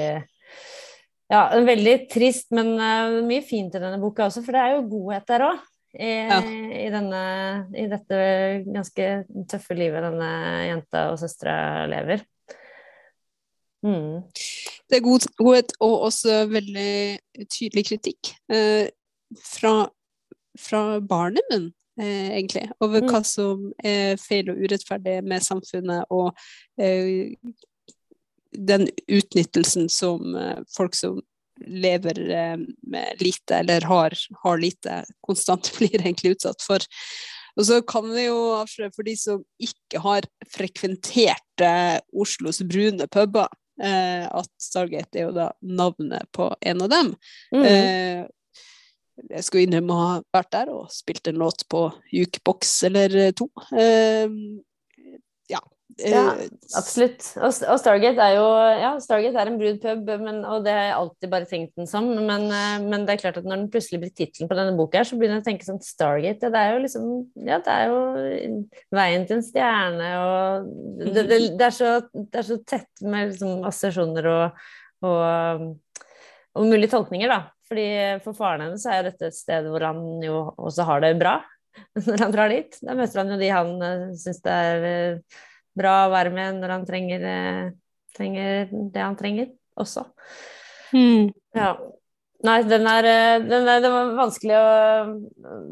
ja, 1.32 1.41
veldig 1.63 1.96
trist, 2.12 2.50
men 2.56 2.74
uh, 2.76 3.22
mye 3.28 3.44
fint 3.46 3.76
i 3.76 3.82
denne 3.82 4.00
boka 4.02 4.28
også, 4.28 4.44
for 4.46 4.58
det 4.58 4.63
er 4.63 4.76
jo 4.76 4.88
godhet 4.91 5.30
der 5.32 5.48
òg. 5.48 5.67
I, 5.91 6.08
ja. 6.08 6.38
i, 6.48 6.88
denne, 6.88 7.22
I 7.76 7.84
dette 7.91 8.17
ganske 8.63 9.08
tøffe 9.52 9.76
livet 9.76 10.06
denne 10.06 10.30
jenta 10.70 11.10
og 11.12 11.17
søstera 11.20 11.84
lever. 11.91 12.24
Mm. 13.84 14.22
Det 14.88 14.98
er 14.98 15.04
god, 15.04 15.26
godhet 15.39 15.74
og 15.82 16.08
også 16.08 16.46
veldig 16.52 16.94
tydelig 17.50 17.86
kritikk 17.89 18.32
eh, 18.54 18.88
fra, 19.41 19.89
fra 20.60 20.84
barnet 21.00 21.48
min, 21.52 21.67
eh, 22.00 22.38
egentlig, 22.38 22.67
over 22.80 23.04
mm. 23.04 23.12
hva 23.12 23.22
som 23.28 23.67
er 23.84 24.20
feil 24.22 24.52
og 24.54 24.62
urettferdig 24.62 25.17
med 25.26 25.44
samfunnet, 25.44 26.06
og 26.12 26.32
eh, 26.80 27.34
den 28.52 28.88
utnyttelsen 29.08 29.90
som 29.90 30.36
eh, 30.36 30.60
folk 30.76 30.96
som 30.96 31.22
lever 31.68 32.18
eh, 32.30 32.58
med 32.82 33.22
lite, 33.22 33.56
eller 33.56 33.82
har, 33.82 34.16
har 34.44 34.58
lite, 34.58 35.04
konstant 35.22 35.72
blir 35.78 35.96
egentlig 36.02 36.36
utsatt 36.38 36.62
for. 36.62 36.84
Og 37.60 37.68
så 37.68 37.82
kan 37.84 38.08
vi 38.14 38.28
jo 38.30 38.38
avsløre 38.56 38.94
for 38.96 39.08
de 39.08 39.16
som 39.20 39.42
ikke 39.62 40.02
har 40.04 40.28
frekventert 40.54 41.66
eh, 41.66 41.98
Oslos 42.16 42.62
brune 42.68 43.08
puber, 43.12 43.52
eh, 43.84 44.28
at 44.28 44.52
Stargate 44.62 45.20
er 45.20 45.28
jo 45.28 45.34
da 45.36 45.50
navnet 45.62 46.30
på 46.36 46.52
en 46.62 46.86
av 46.86 46.94
dem. 46.94 47.16
Mm. 47.54 47.66
Eh, 47.68 48.22
jeg 49.36 49.46
skulle 49.46 49.68
innrømme 49.68 49.94
å 49.94 50.06
ha 50.06 50.14
vært 50.34 50.54
der 50.56 50.72
og 50.74 50.88
spilt 50.94 51.28
en 51.30 51.42
låt 51.44 51.68
på 51.70 51.84
jukebox 52.16 52.72
eller 52.90 53.36
to. 53.38 53.52
Eh, 53.76 54.32
ja, 55.52 55.62
eh, 55.99 56.41
absolutt. 56.77 57.25
Og, 57.38 57.49
og, 57.49 57.77
Stargate 57.82 58.23
er 58.23 58.36
jo 58.38 58.45
ja, 58.80 58.91
Stargate 59.04 59.39
er 59.41 59.51
en 59.51 59.58
brud 59.60 59.80
pub, 59.84 60.10
men, 60.21 60.41
og 60.47 60.65
det 60.65 60.73
har 60.75 60.86
jeg 60.88 60.97
alltid 60.97 61.32
bare 61.34 61.49
tenkt 61.49 61.80
den 61.80 61.89
som. 61.89 62.08
Men, 62.15 62.47
eh, 62.47 62.77
men, 62.84 63.06
det 63.08 63.15
er 63.15 63.21
klart 63.23 63.39
at 63.41 63.47
når 63.47 63.63
den 63.63 63.69
plutselig 63.73 64.01
blir 64.04 64.13
tittelen 64.15 64.49
på 64.51 64.58
denne 64.58 64.75
boka, 64.77 65.01
her, 65.01 65.10
så 65.10 65.19
begynner 65.19 65.39
jeg 65.39 65.45
å 65.45 65.49
tenke 65.49 65.67
sånn 65.67 65.82
Stargate, 65.86 66.47
ja, 66.47 66.54
det 66.54 66.63
er 66.63 66.73
jo 66.73 66.82
liksom 66.86 67.08
Ja, 67.47 67.62
det 67.63 67.75
er 67.75 67.91
jo 67.91 67.99
veien 68.97 69.27
til 69.27 69.39
en 69.39 69.45
stjerne, 69.45 70.10
og 70.21 70.71
det, 71.01 71.25
det, 71.27 71.39
det, 71.60 71.69
er, 71.69 71.75
så, 71.75 71.93
det 72.15 72.43
er, 72.43 72.49
så, 72.49 72.60
tett 72.67 73.06
med 73.06 73.34
liksom, 73.34 73.63
assosiasjoner 73.67 74.32
og, 74.32 74.65
og, 75.08 75.69
og 76.56 76.67
mulige 76.67 76.93
tolkninger, 76.95 77.32
da. 77.32 77.43
Fordi 77.71 77.88
For 78.25 78.36
faren 78.36 78.65
hennes 78.65 78.84
er 78.84 78.99
jo 78.99 79.08
dette 79.08 79.30
et 79.30 79.38
sted 79.38 79.69
hvor 79.71 79.86
han 79.88 80.04
jo 80.25 80.43
også 80.60 80.86
har 80.89 81.06
det 81.06 81.15
bra 81.21 81.38
når 82.08 82.25
han 82.25 82.34
drar 82.36 82.51
dit. 82.51 82.75
Da 82.84 82.97
møter 82.97 83.21
han 83.21 83.32
jo 83.32 83.39
de 83.39 83.51
han 83.54 83.71
uh, 83.80 84.10
syns 84.19 84.41
det 84.43 84.58
er 84.58 85.23
bra 85.78 85.96
å 86.06 86.12
være 86.14 86.34
med 86.36 86.60
når 86.60 86.76
han 86.76 86.86
trenger, 86.88 87.26
eh, 87.32 87.64
trenger 88.18 88.70
det 88.72 89.04
han 89.04 89.18
trenger 89.20 89.52
også. 89.80 90.06
Mm. 90.92 91.32
Ja. 91.56 91.76
Nei, 92.42 92.58
den 92.66 92.88
er, 92.90 93.06
eh, 93.06 93.44
den 93.46 93.68
er, 93.70 93.82
den 93.84 93.94
var 93.94 94.12
vanskelig 94.18 94.58
å, 94.58 94.70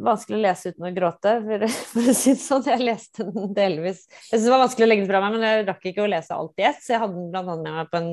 vanskelig 0.05 0.37
å, 0.37 0.41
lese 0.43 0.71
uten 0.71 0.85
å 0.85 0.93
gråte, 0.93 1.35
for, 1.47 1.65
for 1.95 2.09
å 2.11 2.15
si 2.17 2.35
det 2.35 2.43
sånn. 2.43 2.65
Jeg 2.69 2.85
leste 2.85 3.25
den 3.25 3.53
delvis 3.57 4.03
Jeg 4.05 4.25
syntes 4.27 4.45
det 4.45 4.53
var 4.53 4.63
vanskelig 4.65 4.85
å 4.85 4.89
legge 4.91 5.05
den 5.05 5.11
fra 5.11 5.23
meg, 5.23 5.35
men 5.35 5.47
jeg 5.47 5.67
rakk 5.71 5.87
ikke 5.89 6.05
å 6.05 6.11
lese 6.13 6.37
alt 6.37 6.61
i 6.61 6.67
ett, 6.69 6.81
så 6.83 6.93
jeg 6.93 7.03
hadde 7.05 7.17
den 7.17 7.31
blant 7.33 7.53
annet 7.55 7.65
med 7.65 7.79
meg 7.79 7.89
på 7.89 8.01
en, 8.03 8.11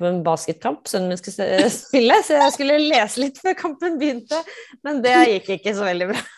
på 0.00 0.08
en 0.08 0.22
basketkamp 0.24 0.88
sønnen 0.88 1.12
min 1.12 1.20
skulle 1.20 1.68
spille, 1.82 2.18
så 2.24 2.40
jeg 2.40 2.56
skulle 2.56 2.80
lese 2.80 3.24
litt 3.26 3.40
før 3.44 3.58
kampen 3.60 4.00
begynte, 4.00 4.40
men 4.86 5.04
det 5.04 5.16
gikk 5.34 5.56
ikke 5.58 5.76
så 5.76 5.88
veldig 5.90 6.10
bra. 6.14 6.26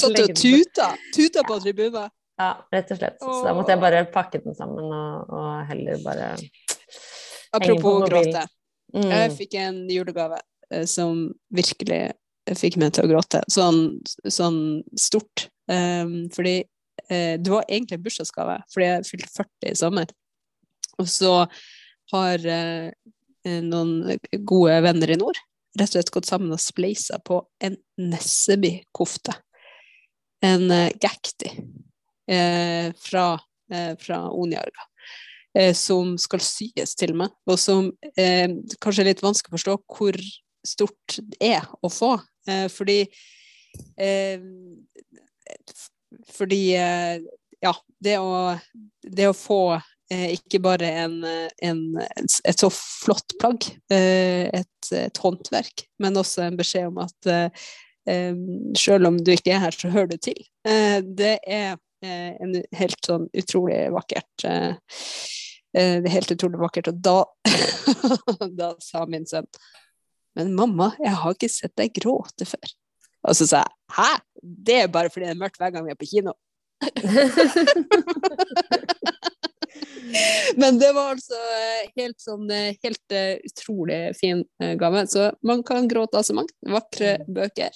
Satt 0.00 0.20
og 0.24 0.36
tuta? 0.40 0.94
Tuta 1.12 1.44
på 1.44 1.60
tribunen? 1.60 2.08
Ja, 2.40 2.50
rett 2.74 2.90
og 2.90 2.98
slett. 2.98 3.20
Så 3.22 3.36
da 3.46 3.54
måtte 3.54 3.74
jeg 3.74 3.82
bare 3.82 4.02
pakke 4.10 4.40
den 4.42 4.56
sammen 4.58 4.90
og, 4.90 5.30
og 5.30 5.50
heller 5.68 6.00
bare 6.02 6.32
Apropos 7.54 8.08
gråte. 8.08 8.42
Mm. 8.94 9.06
Jeg 9.10 9.32
fikk 9.38 9.56
en 9.62 9.80
julegave 9.90 10.40
eh, 10.74 10.84
som 10.90 11.28
virkelig 11.54 12.02
fikk 12.58 12.76
meg 12.82 12.96
til 12.96 13.06
å 13.06 13.12
gråte. 13.12 13.40
Sånn, 13.52 14.00
sånn 14.26 14.58
stort. 14.98 15.46
Um, 15.70 16.26
fordi 16.34 16.58
uh, 17.08 17.36
det 17.40 17.48
var 17.48 17.64
egentlig 17.68 17.96
en 17.96 18.04
bursdagsgave, 18.04 18.58
fordi 18.74 18.88
jeg 18.90 19.06
fylte 19.08 19.30
40 19.38 19.70
i 19.70 19.78
sommer. 19.78 20.10
Og 21.00 21.08
så 21.08 21.32
har 22.12 22.44
uh, 22.44 22.90
noen 23.64 24.18
gode 24.44 24.76
venner 24.84 25.14
i 25.14 25.20
nord 25.20 25.38
rett 25.74 25.90
og 25.90 25.96
slett 25.96 26.12
gått 26.14 26.28
sammen 26.28 26.54
og 26.54 26.62
spleisa 26.62 27.18
på 27.24 27.40
en 27.64 27.76
Nesseby-kofte. 27.98 29.34
En 30.44 30.68
uh, 30.70 30.92
Gacti 31.00 31.50
eh, 31.50 31.64
fra, 32.24 33.26
eh, 33.72 33.92
fra 34.00 34.20
Onjarga. 34.32 34.88
Eh, 35.54 35.70
som 35.78 36.16
skal 36.18 36.42
syes 36.42 36.96
til 36.98 37.12
meg, 37.14 37.30
og 37.46 37.58
som 37.62 37.92
eh, 38.18 38.50
kanskje 38.82 39.04
er 39.04 39.10
litt 39.12 39.22
vanskelig 39.22 39.52
å 39.52 39.54
forstå 39.54 39.74
hvor 39.94 40.16
stort 40.66 41.18
det 41.30 41.50
er 41.54 41.68
å 41.78 41.90
få. 41.92 42.16
Eh, 42.50 42.66
fordi 42.72 43.04
Fordi 46.34 46.58
ja, 46.70 47.72
det 48.06 48.14
å, 48.22 48.54
det 49.02 49.26
å 49.26 49.34
få 49.34 49.80
ikke 50.08 50.60
bare 50.62 50.90
en, 51.02 51.16
en, 51.26 51.80
et 51.98 52.60
så 52.60 52.70
flott 52.70 53.34
plagg, 53.40 53.66
et, 53.90 54.90
et, 54.94 55.18
håndverk, 55.18 55.84
men 55.98 56.20
også 56.20 56.44
en 56.44 56.58
beskjed 56.60 56.86
om 56.92 57.02
at 57.02 57.30
selv 58.78 59.10
om 59.10 59.18
du 59.18 59.32
ikke 59.34 59.56
er 59.56 59.64
her, 59.66 59.74
så 59.74 59.90
hører 59.90 60.14
du 60.14 60.30
til. 60.30 60.38
det 61.18 61.34
er 61.42 61.74
en 62.04 62.54
helt 62.76 63.08
sånn 63.08 63.26
utrolig 63.36 63.80
vakkert 63.94 64.46
det 65.74 66.06
er 66.06 66.12
helt 66.14 66.30
utrolig 66.30 66.60
vakkert. 66.62 66.88
Og 66.92 67.00
da, 67.02 67.24
da 68.60 68.68
sa 68.82 69.04
min 69.10 69.26
sønn 69.26 69.48
Men 70.38 70.54
mamma, 70.54 70.92
jeg 71.02 71.14
har 71.18 71.34
ikke 71.34 71.50
sett 71.50 71.74
deg 71.78 71.94
gråte 71.98 72.46
før. 72.48 72.68
Og 73.28 73.36
så 73.38 73.44
sa 73.48 73.56
jeg 73.64 73.72
hæ? 73.96 74.10
Det 74.42 74.78
er 74.82 74.92
bare 74.92 75.10
fordi 75.12 75.26
det 75.26 75.34
er 75.34 75.42
mørkt 75.42 75.60
hver 75.60 75.72
gang 75.74 75.84
vi 75.86 75.94
er 75.94 76.00
på 76.00 76.10
kino. 76.10 76.32
Men 80.60 80.78
det 80.78 80.90
var 80.94 81.14
altså 81.14 81.38
helt 81.96 82.20
sånn 82.20 82.50
helt 82.50 83.14
utrolig 83.48 84.00
fin 84.18 84.44
gave. 84.78 85.06
Så 85.10 85.30
man 85.46 85.62
kan 85.66 85.88
gråte 85.90 86.18
av 86.20 86.24
så 86.26 86.34
mangt. 86.36 86.54
Vakre 86.68 87.16
mm. 87.22 87.30
bøker. 87.38 87.72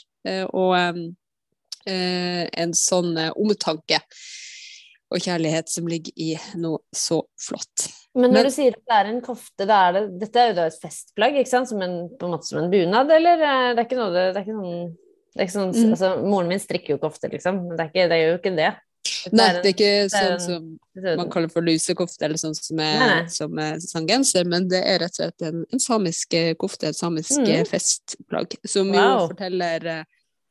Og 0.52 0.74
en 1.86 2.72
sånn 2.76 3.14
omtanke 3.32 4.00
og 5.08 5.24
kjærlighet 5.24 5.70
som 5.72 5.88
ligger 5.88 6.12
i 6.20 6.32
noe 6.60 6.82
så 6.92 7.22
flott. 7.40 7.88
Men 8.18 8.32
når 8.32 8.42
Men, 8.42 8.48
du 8.48 8.54
sier 8.54 8.74
at 8.76 8.82
det 8.82 8.96
er 8.96 9.10
en 9.12 9.20
kofte, 9.24 9.64
det 9.64 9.76
er 9.76 9.94
det, 9.96 10.02
dette 10.20 10.40
er 10.40 10.50
jo 10.50 10.56
da 10.58 10.66
et 10.68 10.80
festplagg, 10.82 11.38
ikke 11.40 11.50
sant? 11.50 11.70
Som 11.70 11.84
en, 11.84 11.96
på 12.18 12.28
en 12.28 12.34
måte 12.34 12.48
som 12.48 12.60
en 12.60 12.72
bunad, 12.72 13.12
eller 13.14 13.44
eh, 13.44 13.68
det 13.72 13.82
er 13.82 13.86
ikke 13.86 14.00
noe 14.00 14.10
det, 14.14 14.26
det 14.34 14.42
er 14.42 14.44
ikke 14.44 14.58
sånn, 14.58 14.90
er 15.38 15.46
ikke 15.46 15.54
sånn 15.54 15.72
mm. 15.72 15.94
altså, 15.94 16.10
Moren 16.26 16.52
min 16.52 16.62
strikker 16.62 16.96
jo 16.96 17.00
kofte, 17.06 17.32
liksom, 17.32 17.64
det 17.72 17.80
er, 17.80 17.90
ikke, 17.92 18.06
det 18.10 18.18
er 18.18 18.24
jo 18.24 18.36
ikke 18.40 18.54
det. 18.58 18.74
Nei, 19.32 19.46
det 19.56 19.62
er 19.62 19.72
ikke 19.72 19.92
sånn 20.12 20.42
som 20.42 20.66
man 21.16 21.30
kaller 21.32 21.52
for 21.52 21.64
lusekofte, 21.64 22.20
eller 22.26 22.40
sånn 22.40 22.56
som 22.58 22.82
er, 22.82 22.98
nei, 23.00 23.08
nei. 23.14 23.32
Som 23.32 23.62
er 23.62 23.80
sånn 23.80 24.08
genser, 24.10 24.48
men 24.50 24.68
det 24.68 24.82
er 24.82 25.00
rett 25.04 25.16
og 25.16 25.22
slett 25.22 25.48
en, 25.48 25.64
samisk 25.80 26.36
kofte, 26.60 26.90
et 26.90 26.98
samisk 26.98 27.40
mm. 27.40 27.64
festplagg, 27.70 28.58
som 28.68 28.92
wow. 28.92 29.00
jo 29.00 29.28
forteller 29.32 29.88
eh, 29.94 30.04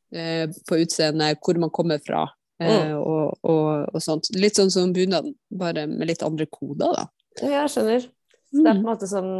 på 0.07 0.77
utseendet 0.79 1.41
hvor 1.43 1.57
man 1.59 1.71
kommer 1.73 1.99
fra, 1.99 2.21
Mm. 2.57 2.95
Og, 2.97 3.37
og, 3.45 3.65
og, 3.93 3.99
sånt. 4.01 4.31
Litt 4.33 4.57
sånn 4.57 4.71
som 4.73 4.93
bunaden, 4.93 5.35
bare 5.53 5.85
med 5.89 6.09
litt 6.09 6.23
andre 6.25 6.47
koder, 6.49 6.95
da. 6.95 7.03
Ja, 7.43 7.51
jeg 7.61 7.73
skjønner. 7.75 8.07
Så 8.47 8.63
det 8.63 8.63
er 8.63 8.71
på 8.71 8.71
en 8.71 8.81
mm. 8.81 8.87
måte 8.87 9.09
sånn 9.11 9.31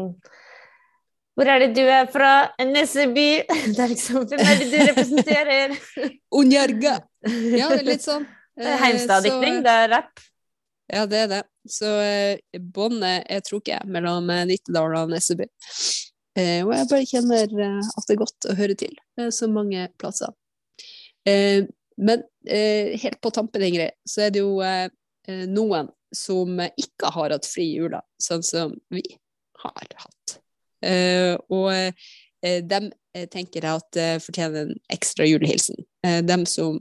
Hvor 1.38 1.50
er 1.50 1.62
det 1.64 1.70
du 1.78 1.82
er 1.82 2.10
fra? 2.12 2.32
Nesseby? 2.60 3.30
Det 3.76 3.80
er 3.80 3.94
liksom 3.94 4.26
Hvem 4.28 4.42
er 4.44 4.60
det 4.60 4.68
du 4.70 4.78
representerer? 4.82 5.76
Unjarga. 6.42 6.98
Ja, 7.56 7.70
litt 7.82 8.04
sånn. 8.06 8.28
Heimstad-dikting, 8.58 9.62
det 9.66 9.76
er 9.86 9.94
rapp. 9.96 10.26
Ja, 10.92 11.06
det 11.10 11.24
er 11.26 11.32
det. 11.32 11.42
Så 11.68 11.90
eh, 12.00 12.60
båndet 12.60 13.26
er 13.32 13.42
trukket 13.46 13.88
mellom 13.92 14.30
Nittedal 14.50 14.94
og 15.02 15.12
Nesseby. 15.12 15.48
Eh, 16.38 16.62
og 16.64 16.72
jeg 16.76 16.90
bare 16.92 17.08
kjenner 17.10 17.44
at 17.44 18.08
det 18.08 18.16
er 18.16 18.22
godt 18.22 18.48
å 18.50 18.56
høre 18.58 18.78
til 18.78 18.94
så 19.34 19.50
mange 19.52 19.90
plasser. 20.00 20.32
Men 21.98 22.24
eh, 22.50 22.98
helt 23.00 23.22
på 23.22 23.32
tampen, 23.32 23.64
Ingrid, 23.64 23.92
så 24.06 24.28
er 24.28 24.34
det 24.34 24.44
jo 24.44 24.60
eh, 24.62 24.90
eh, 25.28 25.46
noen 25.50 25.90
som 26.16 26.60
ikke 26.70 27.12
har 27.12 27.34
hatt 27.36 27.48
fri 27.50 27.72
i 27.72 27.80
jula, 27.82 28.04
sånn 28.22 28.46
som 28.46 28.76
vi 28.94 29.04
har 29.64 29.88
hatt. 30.04 30.38
Eh, 30.86 31.34
og 31.50 31.72
eh, 31.74 32.62
dem 32.64 32.92
eh, 33.18 33.26
tenker 33.34 33.66
jeg 33.66 33.82
at 33.82 34.22
fortjener 34.24 34.68
en 34.68 34.78
ekstra 34.94 35.26
julehilsen. 35.28 35.82
dem 36.24 36.46
som 36.46 36.78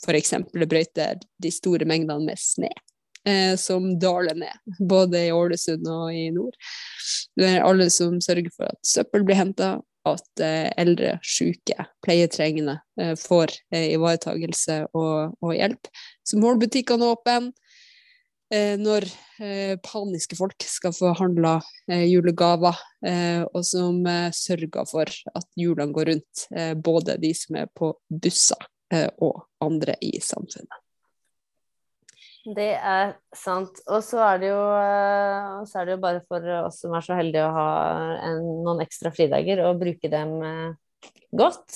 f.eks. 0.00 0.36
brøyter 0.54 1.18
de 1.42 1.50
store 1.52 1.84
mengdene 1.84 2.30
med 2.30 2.38
sne. 2.38 2.70
som 3.60 3.98
daler 4.00 4.34
ned, 4.34 4.76
både 4.88 5.26
i 5.26 5.32
Ålesund 5.32 5.84
og 5.92 6.14
i 6.14 6.30
nord. 6.32 6.54
Det 7.36 7.50
er 7.50 7.66
alle 7.66 7.90
som 7.92 8.14
sørger 8.24 8.48
for 8.54 8.70
at 8.70 8.78
søppel 8.80 9.26
blir 9.28 9.36
henta, 9.36 9.74
at 10.08 10.42
eh, 10.42 10.70
eldre, 10.80 11.18
syke, 11.26 11.76
pleietrengende 12.04 12.78
eh, 13.00 13.14
får 13.18 13.52
eh, 13.74 13.92
ivaretagelse 13.94 14.82
og, 14.94 15.36
og, 15.42 15.52
hjelp. 15.56 15.90
Så 16.24 16.40
målbutikkene 16.40 17.06
er 17.06 17.18
åpne. 17.18 17.40
Når 18.50 19.04
paniske 19.86 20.34
folk 20.34 20.64
skal 20.66 20.90
få 20.90 21.12
handla 21.14 21.52
julegaver, 21.86 22.80
og 23.46 23.60
som 23.62 24.00
sørger 24.34 24.88
for 24.90 25.06
at 25.06 25.46
julene 25.54 25.94
går 25.94 26.10
rundt 26.10 26.42
både 26.82 27.14
de 27.22 27.30
som 27.38 27.60
er 27.62 27.70
på 27.70 27.92
busser 28.10 28.66
og 29.22 29.44
andre 29.62 29.94
i 30.02 30.16
samfunnet. 30.18 30.82
Det 32.40 32.70
er 32.72 33.10
sant. 33.36 33.82
Og 33.90 34.00
så 34.04 34.20
er 34.24 34.38
det 34.40 34.48
jo, 34.48 34.60
eh, 34.80 35.72
er 35.76 35.86
det 35.86 35.92
jo 35.92 36.00
bare 36.00 36.22
for 36.24 36.40
oss 36.64 36.80
som 36.80 36.94
er 36.96 37.00
så 37.04 37.14
heldige 37.18 37.44
å 37.44 37.52
ha 37.52 37.66
en, 38.30 38.40
noen 38.64 38.80
ekstra 38.84 39.10
fridager, 39.12 39.60
å 39.64 39.78
bruke 39.78 40.08
dem 40.12 40.42
eh, 40.46 40.70
godt. 41.36 41.68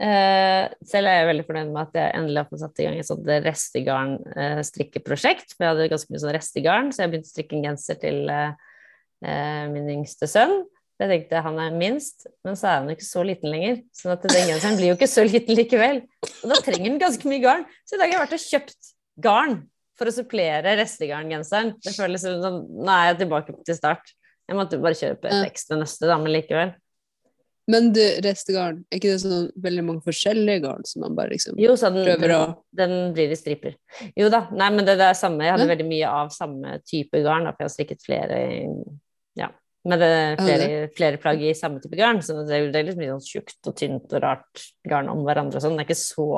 Eh, 0.00 0.64
selv 0.86 1.06
er 1.08 1.14
jeg 1.20 1.28
veldig 1.30 1.46
fornøyd 1.48 1.70
med 1.72 1.82
at 1.86 1.94
jeg 1.96 2.14
endelig 2.18 2.40
har 2.42 2.50
fått 2.50 2.64
satt 2.64 2.80
i 2.80 2.84
gang 2.86 2.96
et 3.00 3.08
sånt 3.08 3.26
restegarn-strikkeprosjekt. 3.48 5.48
For 5.54 5.60
jeg 5.64 5.70
hadde 5.72 5.92
ganske 5.94 6.10
mye 6.12 6.24
sånn 6.24 6.36
restegarn, 6.36 6.88
så 6.92 6.98
jeg 7.04 7.10
begynte 7.14 7.30
å 7.30 7.34
strikke 7.34 7.54
en 7.56 7.66
genser 7.70 7.96
til 8.04 8.18
min 9.20 9.94
yngste 9.98 10.26
sønn. 10.30 10.54
Jeg 11.00 11.08
tenkte 11.08 11.44
han 11.44 11.58
er 11.60 11.72
minst, 11.72 12.26
men 12.44 12.54
så 12.56 12.66
er 12.68 12.74
han 12.78 12.88
jo 12.88 12.94
ikke 12.96 13.08
så 13.08 13.22
liten 13.24 13.50
lenger. 13.52 13.74
sånn 13.96 14.12
at 14.12 14.22
den 14.24 14.48
genseren 14.52 14.76
blir 14.76 14.88
jo 14.92 14.96
ikke 14.98 15.08
så 15.08 15.22
liten 15.24 15.54
likevel. 15.56 15.96
Og 16.28 16.46
da 16.52 16.56
trenger 16.60 16.88
den 16.88 17.00
ganske 17.00 17.28
mye 17.28 17.44
garn. 17.44 17.64
Så 17.88 17.92
i 17.96 18.00
dag 18.00 18.08
har 18.08 18.14
jeg 18.18 18.24
vært 18.24 18.36
og 18.36 18.44
kjøpt 18.44 18.80
garn 19.24 19.54
for 20.00 20.08
å 20.08 20.14
supplere 20.14 20.76
restegarngenseren. 20.80 21.74
Det 21.84 21.92
føles 21.92 22.24
som 22.24 22.40
sånn, 22.40 22.62
Nå 22.80 22.94
er 22.94 23.10
jeg 23.10 23.22
tilbake 23.24 23.56
til 23.68 23.76
start. 23.76 24.14
Jeg 24.48 24.58
måtte 24.58 24.80
bare 24.82 24.98
kjøpe 24.98 25.28
et 25.30 25.50
ekstra 25.50 25.78
nøste, 25.78 26.08
da, 26.08 26.16
men 26.18 26.32
likevel. 26.34 26.72
Men 27.70 27.92
du, 27.94 28.00
restegarn, 28.24 28.80
er 28.90 28.98
ikke 28.98 29.12
det 29.12 29.20
sånn 29.22 29.44
veldig 29.62 29.82
mange 29.86 30.02
forskjellige 30.02 30.62
garn 30.64 30.86
som 30.88 31.04
man 31.04 31.14
bare 31.14 31.34
liksom 31.36 31.58
jo, 31.60 31.76
den, 31.78 31.98
prøver 32.02 32.32
å 32.34 32.40
den, 32.74 32.94
blir 33.14 33.30
i 33.30 33.38
striper. 33.38 33.76
Jo 34.18 34.30
da, 34.32 34.46
nei, 34.56 34.72
men 34.74 34.88
det, 34.88 34.96
det 34.98 35.10
er 35.10 35.18
samme. 35.18 35.44
Jeg 35.46 35.54
hadde 35.54 35.68
ja. 35.68 35.72
veldig 35.74 35.86
mye 35.92 36.14
av 36.22 36.32
samme 36.34 36.80
type 36.88 37.20
garn, 37.22 37.46
da, 37.46 37.52
for 37.54 37.62
jeg 37.62 37.68
har 37.68 37.74
strikket 37.76 38.06
flere 38.06 38.40
ja, 39.38 39.50
med 39.86 40.02
det, 40.02 40.14
flere, 40.40 40.70
flere, 40.96 41.20
plagg 41.22 41.44
i 41.46 41.54
samme 41.54 41.82
type 41.84 42.00
garn. 42.00 42.22
Så 42.24 42.40
det, 42.40 42.64
det 42.72 42.80
er 42.80 42.88
litt 42.90 42.98
mye 42.98 43.12
sånn 43.12 43.28
tjukt 43.28 43.70
og 43.70 43.76
tynt 43.78 44.16
og 44.16 44.24
rart 44.24 44.64
garn 44.88 45.12
om 45.12 45.22
hverandre 45.28 45.60
og 45.60 45.66
sånn. 45.66 45.78
Det 45.78 45.86
er 45.86 45.92
ikke 45.92 46.00
så 46.00 46.30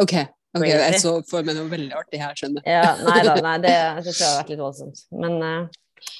Ok, 0.00 0.14
Ok, 0.56 0.66
Jeg 0.66 0.98
så 0.98 1.12
for 1.30 1.46
meg 1.46 1.54
noe 1.54 1.70
veldig 1.70 1.94
artig 1.94 2.18
her, 2.18 2.34
skjønner 2.34 2.66
Ja, 2.66 2.96
nei 3.06 3.20
da, 3.22 3.36
nei, 3.46 3.54
det 3.62 3.74
syns 4.06 4.18
jeg 4.18 4.26
har 4.26 4.40
vært 4.40 4.50
litt 4.50 4.62
voldsomt. 4.64 5.04
Men, 5.14 5.36
uh, 5.38 6.10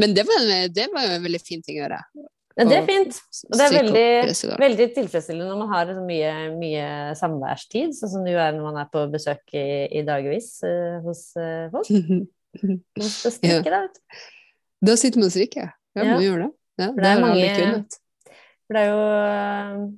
Men 0.00 0.16
det, 0.16 0.24
var, 0.26 0.50
det 0.74 0.86
var 0.90 1.06
jo 1.06 1.16
en 1.18 1.26
veldig 1.28 1.42
fin 1.44 1.62
ting 1.62 1.78
å 1.78 1.84
gjøre. 1.84 2.00
Ja, 2.58 2.66
det 2.66 2.76
er 2.80 2.88
fint. 2.88 3.20
Og 3.46 3.54
det 3.56 3.66
er 3.68 3.76
veldig, 3.76 4.08
veldig 4.60 4.88
tilfredsstillende 4.96 5.52
når 5.52 5.60
man 5.62 5.70
har 5.70 5.94
så 5.94 6.02
mye, 6.02 6.32
mye 6.58 6.88
samværstid, 7.20 7.94
sånn 7.96 8.12
som 8.16 8.26
det 8.26 8.34
jo 8.34 8.42
er 8.42 8.56
når 8.56 8.66
man 8.66 8.82
er 8.82 8.90
på 8.90 9.06
besøk 9.12 9.54
i, 9.54 9.64
i 10.00 10.04
dagevis 10.08 10.50
uh, 10.66 10.98
hos 11.06 11.28
uh, 11.38 11.70
folk. 11.72 11.92
Man 12.98 13.06
skal 13.06 13.36
strikke, 13.36 13.70
da, 13.70 13.84
vet 13.86 13.96
du. 14.00 14.22
Da 14.90 14.98
sitter 14.98 15.22
man 15.22 15.30
og 15.30 15.34
strikker. 15.36 15.70
Ja, 15.94 16.02
ja. 16.02 16.10
man 16.10 16.24
gjør 16.24 16.42
det. 16.42 16.52
Ja, 16.80 16.86
det, 16.90 16.96
det 16.98 17.10
er 17.10 17.22
mange 17.22 17.82
For 18.66 18.76
det 18.76 18.82
er 18.82 18.90
jo 18.90 19.90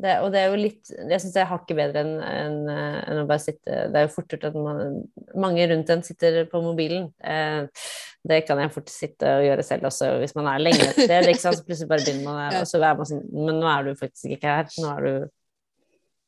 det, 0.00 0.14
og 0.24 0.30
det 0.32 0.40
er 0.40 0.52
jo 0.52 0.60
litt 0.60 0.90
Jeg 0.92 1.22
syns 1.22 1.34
det 1.34 1.42
er 1.42 1.50
hakket 1.50 1.76
bedre 1.78 2.02
enn 2.04 2.12
en, 2.24 2.54
en 2.70 3.20
å 3.22 3.26
bare 3.28 3.42
sitte 3.42 3.82
Det 3.92 4.00
er 4.00 4.06
jo 4.06 4.12
fort 4.14 4.32
gjort 4.32 4.46
at 4.48 4.56
man, 4.56 5.02
mange 5.40 5.66
rundt 5.70 5.92
en 5.92 6.04
sitter 6.06 6.40
på 6.50 6.62
mobilen. 6.64 7.10
Eh, 7.20 7.90
det 8.30 8.42
kan 8.48 8.60
jeg 8.60 8.72
fort 8.74 8.92
sitte 8.92 9.34
og 9.38 9.44
gjøre 9.46 9.64
selv 9.64 9.88
også, 9.88 10.10
hvis 10.20 10.34
man 10.36 10.48
er 10.52 10.62
lenge 10.62 10.86
et 10.86 10.98
sted. 10.98 11.28
Liksom. 11.28 11.56
Så 11.56 11.66
plutselig 11.66 11.90
bare 11.92 12.06
begynner 12.06 12.26
man, 12.28 12.56
og 12.62 12.66
så 12.68 12.80
er 12.80 12.98
man 12.98 13.10
sånn 13.12 13.22
Men 13.34 13.60
nå 13.60 13.70
er 13.70 13.86
du 13.88 13.92
faktisk 14.00 14.36
ikke 14.36 14.56
her. 14.58 14.74
Nå 14.80 14.90
er 14.94 15.06
du 15.06 15.14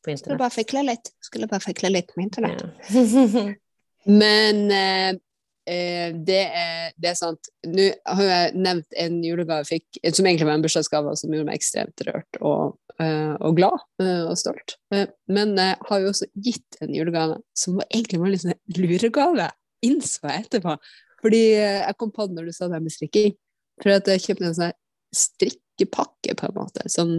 på 0.02 0.14
internett. 0.14 0.24
Skulle 0.26 0.44
bare 0.44 0.56
fikle 0.56 0.86
litt. 0.88 1.12
Skulle 1.24 1.50
bare 1.50 1.66
fikle 1.66 1.92
litt 1.92 2.16
med 2.16 2.30
internett. 2.30 2.64
Ja. 2.92 3.50
Men 4.22 4.64
eh, 4.74 5.20
Eh, 5.62 6.14
det, 6.14 6.42
er, 6.50 6.90
det, 6.96 7.12
er, 7.12 7.14
sant. 7.14 7.50
Nå 7.70 7.84
har 8.16 8.26
jeg 8.26 8.54
nevnt 8.58 8.96
en 8.98 9.20
julegave 9.22 9.62
jeg 9.62 9.68
fikk, 9.68 10.00
som 10.10 10.26
egentlig 10.26 10.48
var 10.48 10.58
en 10.58 10.64
bursdagsgave, 10.64 11.12
som 11.18 11.34
gjorde 11.34 11.46
meg 11.46 11.60
ekstremt 11.60 12.02
rørt 12.08 12.38
og, 12.40 12.74
og 13.00 13.56
glad 13.56 13.78
uh, 14.02 14.28
og 14.30 14.36
stolt. 14.38 14.76
Uh, 14.92 15.06
men 15.32 15.54
jeg 15.58 15.78
har 15.88 16.02
jo 16.02 16.10
også 16.12 16.28
gitt 16.44 16.78
en 16.84 16.92
julegave 16.94 17.38
som 17.56 17.78
var 17.80 17.88
egentlig 17.88 18.20
var 18.20 18.32
litt 18.32 18.44
sånn 18.44 18.58
luregave, 18.76 19.48
innså 19.86 20.28
jeg 20.28 20.46
etterpå. 20.46 20.76
Fordi 21.22 21.42
jeg 21.54 21.96
kom 21.98 22.10
på 22.14 22.26
det 22.26 22.36
når 22.36 22.50
du 22.50 22.54
sa 22.56 22.68
det 22.70 22.82
med 22.82 22.94
strikking. 22.94 23.34
For 23.82 23.94
at 23.94 24.08
jeg 24.10 24.24
kjøpte 24.24 24.48
en 24.48 24.56
sånn 24.58 24.74
strikkepakke, 25.14 26.34
på 26.38 26.48
en 26.48 26.56
måte. 26.56 26.84
Sånn, 26.90 27.14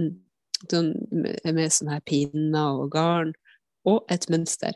sånn 0.67 0.91
med, 1.13 1.61
sånne 1.71 1.97
her 1.97 2.03
pinner 2.07 2.81
og 2.83 2.91
garn. 2.93 3.33
Og 3.89 4.03
et 4.11 4.27
mønster. 4.31 4.75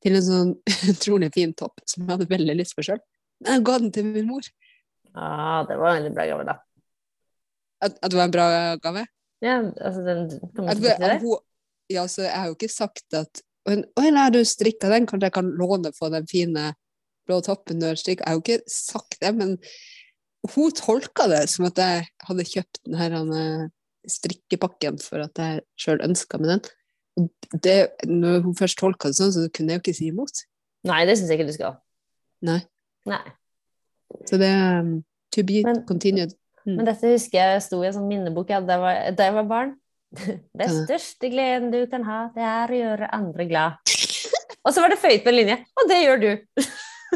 til 0.00 0.16
en 0.16 0.24
sånn 0.24 0.50
utrolig 0.92 1.28
fin 1.34 1.50
topp 1.52 1.82
som 1.84 2.06
jeg 2.06 2.14
hadde 2.14 2.30
veldig 2.30 2.54
lyst 2.56 2.76
på 2.76 2.84
sjøl. 2.86 3.00
Men 3.42 3.58
jeg 3.58 3.64
ga 3.68 3.78
den 3.82 3.90
til 3.92 4.06
min 4.08 4.28
mor. 4.30 4.46
Ja, 5.10 5.64
det 5.68 5.76
var 5.76 5.90
en 5.90 5.98
veldig 5.98 6.12
bra 6.16 6.26
gave, 6.30 6.46
da. 6.48 6.54
At, 7.80 7.98
at 7.98 8.12
det 8.12 8.16
var 8.16 8.28
en 8.28 8.34
bra 8.34 8.46
gave. 8.80 9.04
Ja, 9.40 9.60
altså 9.60 10.02
den 10.04 10.26
At, 10.28 10.80
til 10.80 11.06
å 11.06 11.14
hun, 11.22 11.38
ja, 11.90 12.04
så 12.10 12.26
jeg 12.26 12.36
har 12.36 12.50
jo 12.50 12.56
ikke 12.58 12.72
sagt 12.72 13.16
at 13.16 13.42
oi, 13.68 14.10
nei, 14.12 14.26
du 14.32 14.40
strikka 14.46 14.90
den, 14.92 15.06
kanskje 15.08 15.30
jeg 15.30 15.36
kan 15.36 15.50
låne 15.58 15.92
på 15.96 16.10
den 16.12 16.28
fine 16.30 16.72
blå 17.28 17.40
toppen 17.44 17.80
du 17.80 17.88
har 17.88 17.98
strikka. 17.98 18.24
Jeg 18.24 18.30
har 18.30 18.38
jo 18.38 18.44
ikke 18.44 18.72
sagt 18.72 19.18
det, 19.22 19.32
men 19.36 19.56
hun 20.54 20.74
tolka 20.76 21.28
det 21.30 21.44
som 21.52 21.68
at 21.68 21.80
jeg 21.80 22.06
hadde 22.28 22.48
kjøpt 22.48 22.80
den 22.86 22.96
her 23.00 23.16
eh, 23.20 23.66
strikkepakken 24.08 25.00
for 25.02 25.26
at 25.26 25.40
jeg 25.40 25.64
sjøl 25.80 26.00
ønska 26.06 26.40
med 26.40 26.54
den. 26.54 26.70
Og 27.20 27.60
det, 27.66 27.76
når 28.08 28.40
hun 28.46 28.56
først 28.56 28.80
tolka 28.80 29.10
det 29.10 29.18
sånn, 29.18 29.34
så 29.34 29.44
kunne 29.52 29.74
jeg 29.74 29.80
jo 29.80 29.84
ikke 29.84 29.98
si 29.98 30.10
imot. 30.12 30.44
Nei, 30.88 31.02
det 31.08 31.18
syns 31.18 31.32
jeg 31.32 31.40
ikke 31.40 31.50
du 31.50 31.56
skal. 31.56 31.76
Nei. 32.46 32.60
Nei. 33.08 33.22
Så 34.26 34.38
det 34.40 34.48
er 34.48 34.80
um, 34.80 34.94
to 35.34 35.44
be 35.46 35.60
Men- 35.66 35.84
continued. 35.88 36.36
Mm. 36.66 36.74
Men 36.76 36.88
dette 36.90 37.12
husker 37.14 37.38
jeg 37.40 37.62
sto 37.64 37.78
i 37.82 37.88
en 37.88 37.94
sånn 37.96 38.08
minnebok 38.10 38.50
jeg 38.52 38.60
hadde 38.60 39.14
da 39.16 39.28
jeg 39.28 39.36
var, 39.38 39.46
barn. 39.48 39.74
Den 40.60 40.72
største 40.84 41.30
gleden 41.32 41.70
du 41.72 41.80
kan 41.90 42.04
ha, 42.04 42.18
det 42.34 42.44
er 42.44 42.72
å 42.74 42.80
gjøre 42.80 43.10
andre 43.16 43.46
glad. 43.48 43.92
Og 44.66 44.74
så 44.74 44.82
var 44.84 44.92
det 44.92 45.00
føyet 45.00 45.22
på 45.24 45.30
en 45.32 45.38
linje, 45.38 45.56
og 45.80 45.86
det 45.88 46.00
gjør 46.02 46.18
du! 46.20 46.30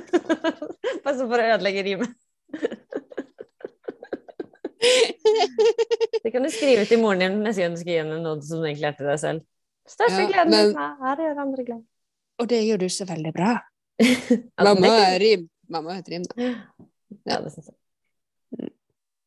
Bare 1.04 1.16
så 1.18 1.26
for 1.28 1.36
å 1.36 1.48
ødelegge 1.54 1.82
rimet. 1.84 2.14
Det 6.24 6.32
kan 6.32 6.44
du 6.44 6.50
skrive 6.52 6.86
til 6.88 7.00
moren 7.02 7.20
din 7.20 7.36
neste 7.44 7.62
gang 7.64 7.76
du 7.76 7.80
skal 7.80 7.92
gi 7.92 7.98
henne 8.00 8.16
noe 8.22 8.40
som 8.44 8.62
du 8.62 8.68
egentlig 8.68 8.88
er 8.88 8.96
til 8.98 9.10
deg 9.10 9.20
selv. 9.20 9.44
Største 9.88 10.22
Ja, 10.24 10.28
gleden 10.30 10.54
men- 10.54 10.72
er 10.80 11.20
å 11.20 11.28
gjøre 11.28 11.44
andre 11.44 11.64
glad. 11.68 11.82
Og 12.40 12.48
det 12.50 12.62
gjør 12.64 12.78
du 12.82 12.88
så 12.88 13.04
veldig 13.06 13.32
bra. 13.36 13.52
Altså, 14.00 14.40
Mamma 14.64 14.92
er 15.12 15.18
rim. 15.20 15.48
Mamma 15.70 15.94
er 15.94 15.98
et 16.02 16.08
rim, 16.10 16.24
da. 16.24 16.34
Ja, 17.28 17.40
det 17.44 17.52
synes 17.52 17.68
jeg. 17.68 17.76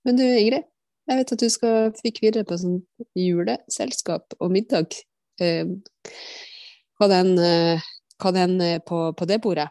Men 0.08 0.15
du, 0.15 0.24
Ingrid, 0.24 0.63
jeg 1.08 1.20
vet 1.20 1.32
at 1.36 1.41
du 1.43 1.50
skal 1.52 1.89
fikk 2.00 2.22
videre 2.24 2.48
på 2.48 2.56
sånn 2.60 2.78
juleselskap 3.20 4.38
og 4.39 4.54
middag. 4.56 4.96
Eh, 5.43 5.67
hva 6.96 7.10
den, 7.12 7.34
eh, 7.43 7.89
hva 8.24 8.32
den 8.32 8.56
eh, 8.63 8.78
på, 8.80 9.02
på 9.20 9.28
det 9.28 9.41
bordet? 9.43 9.67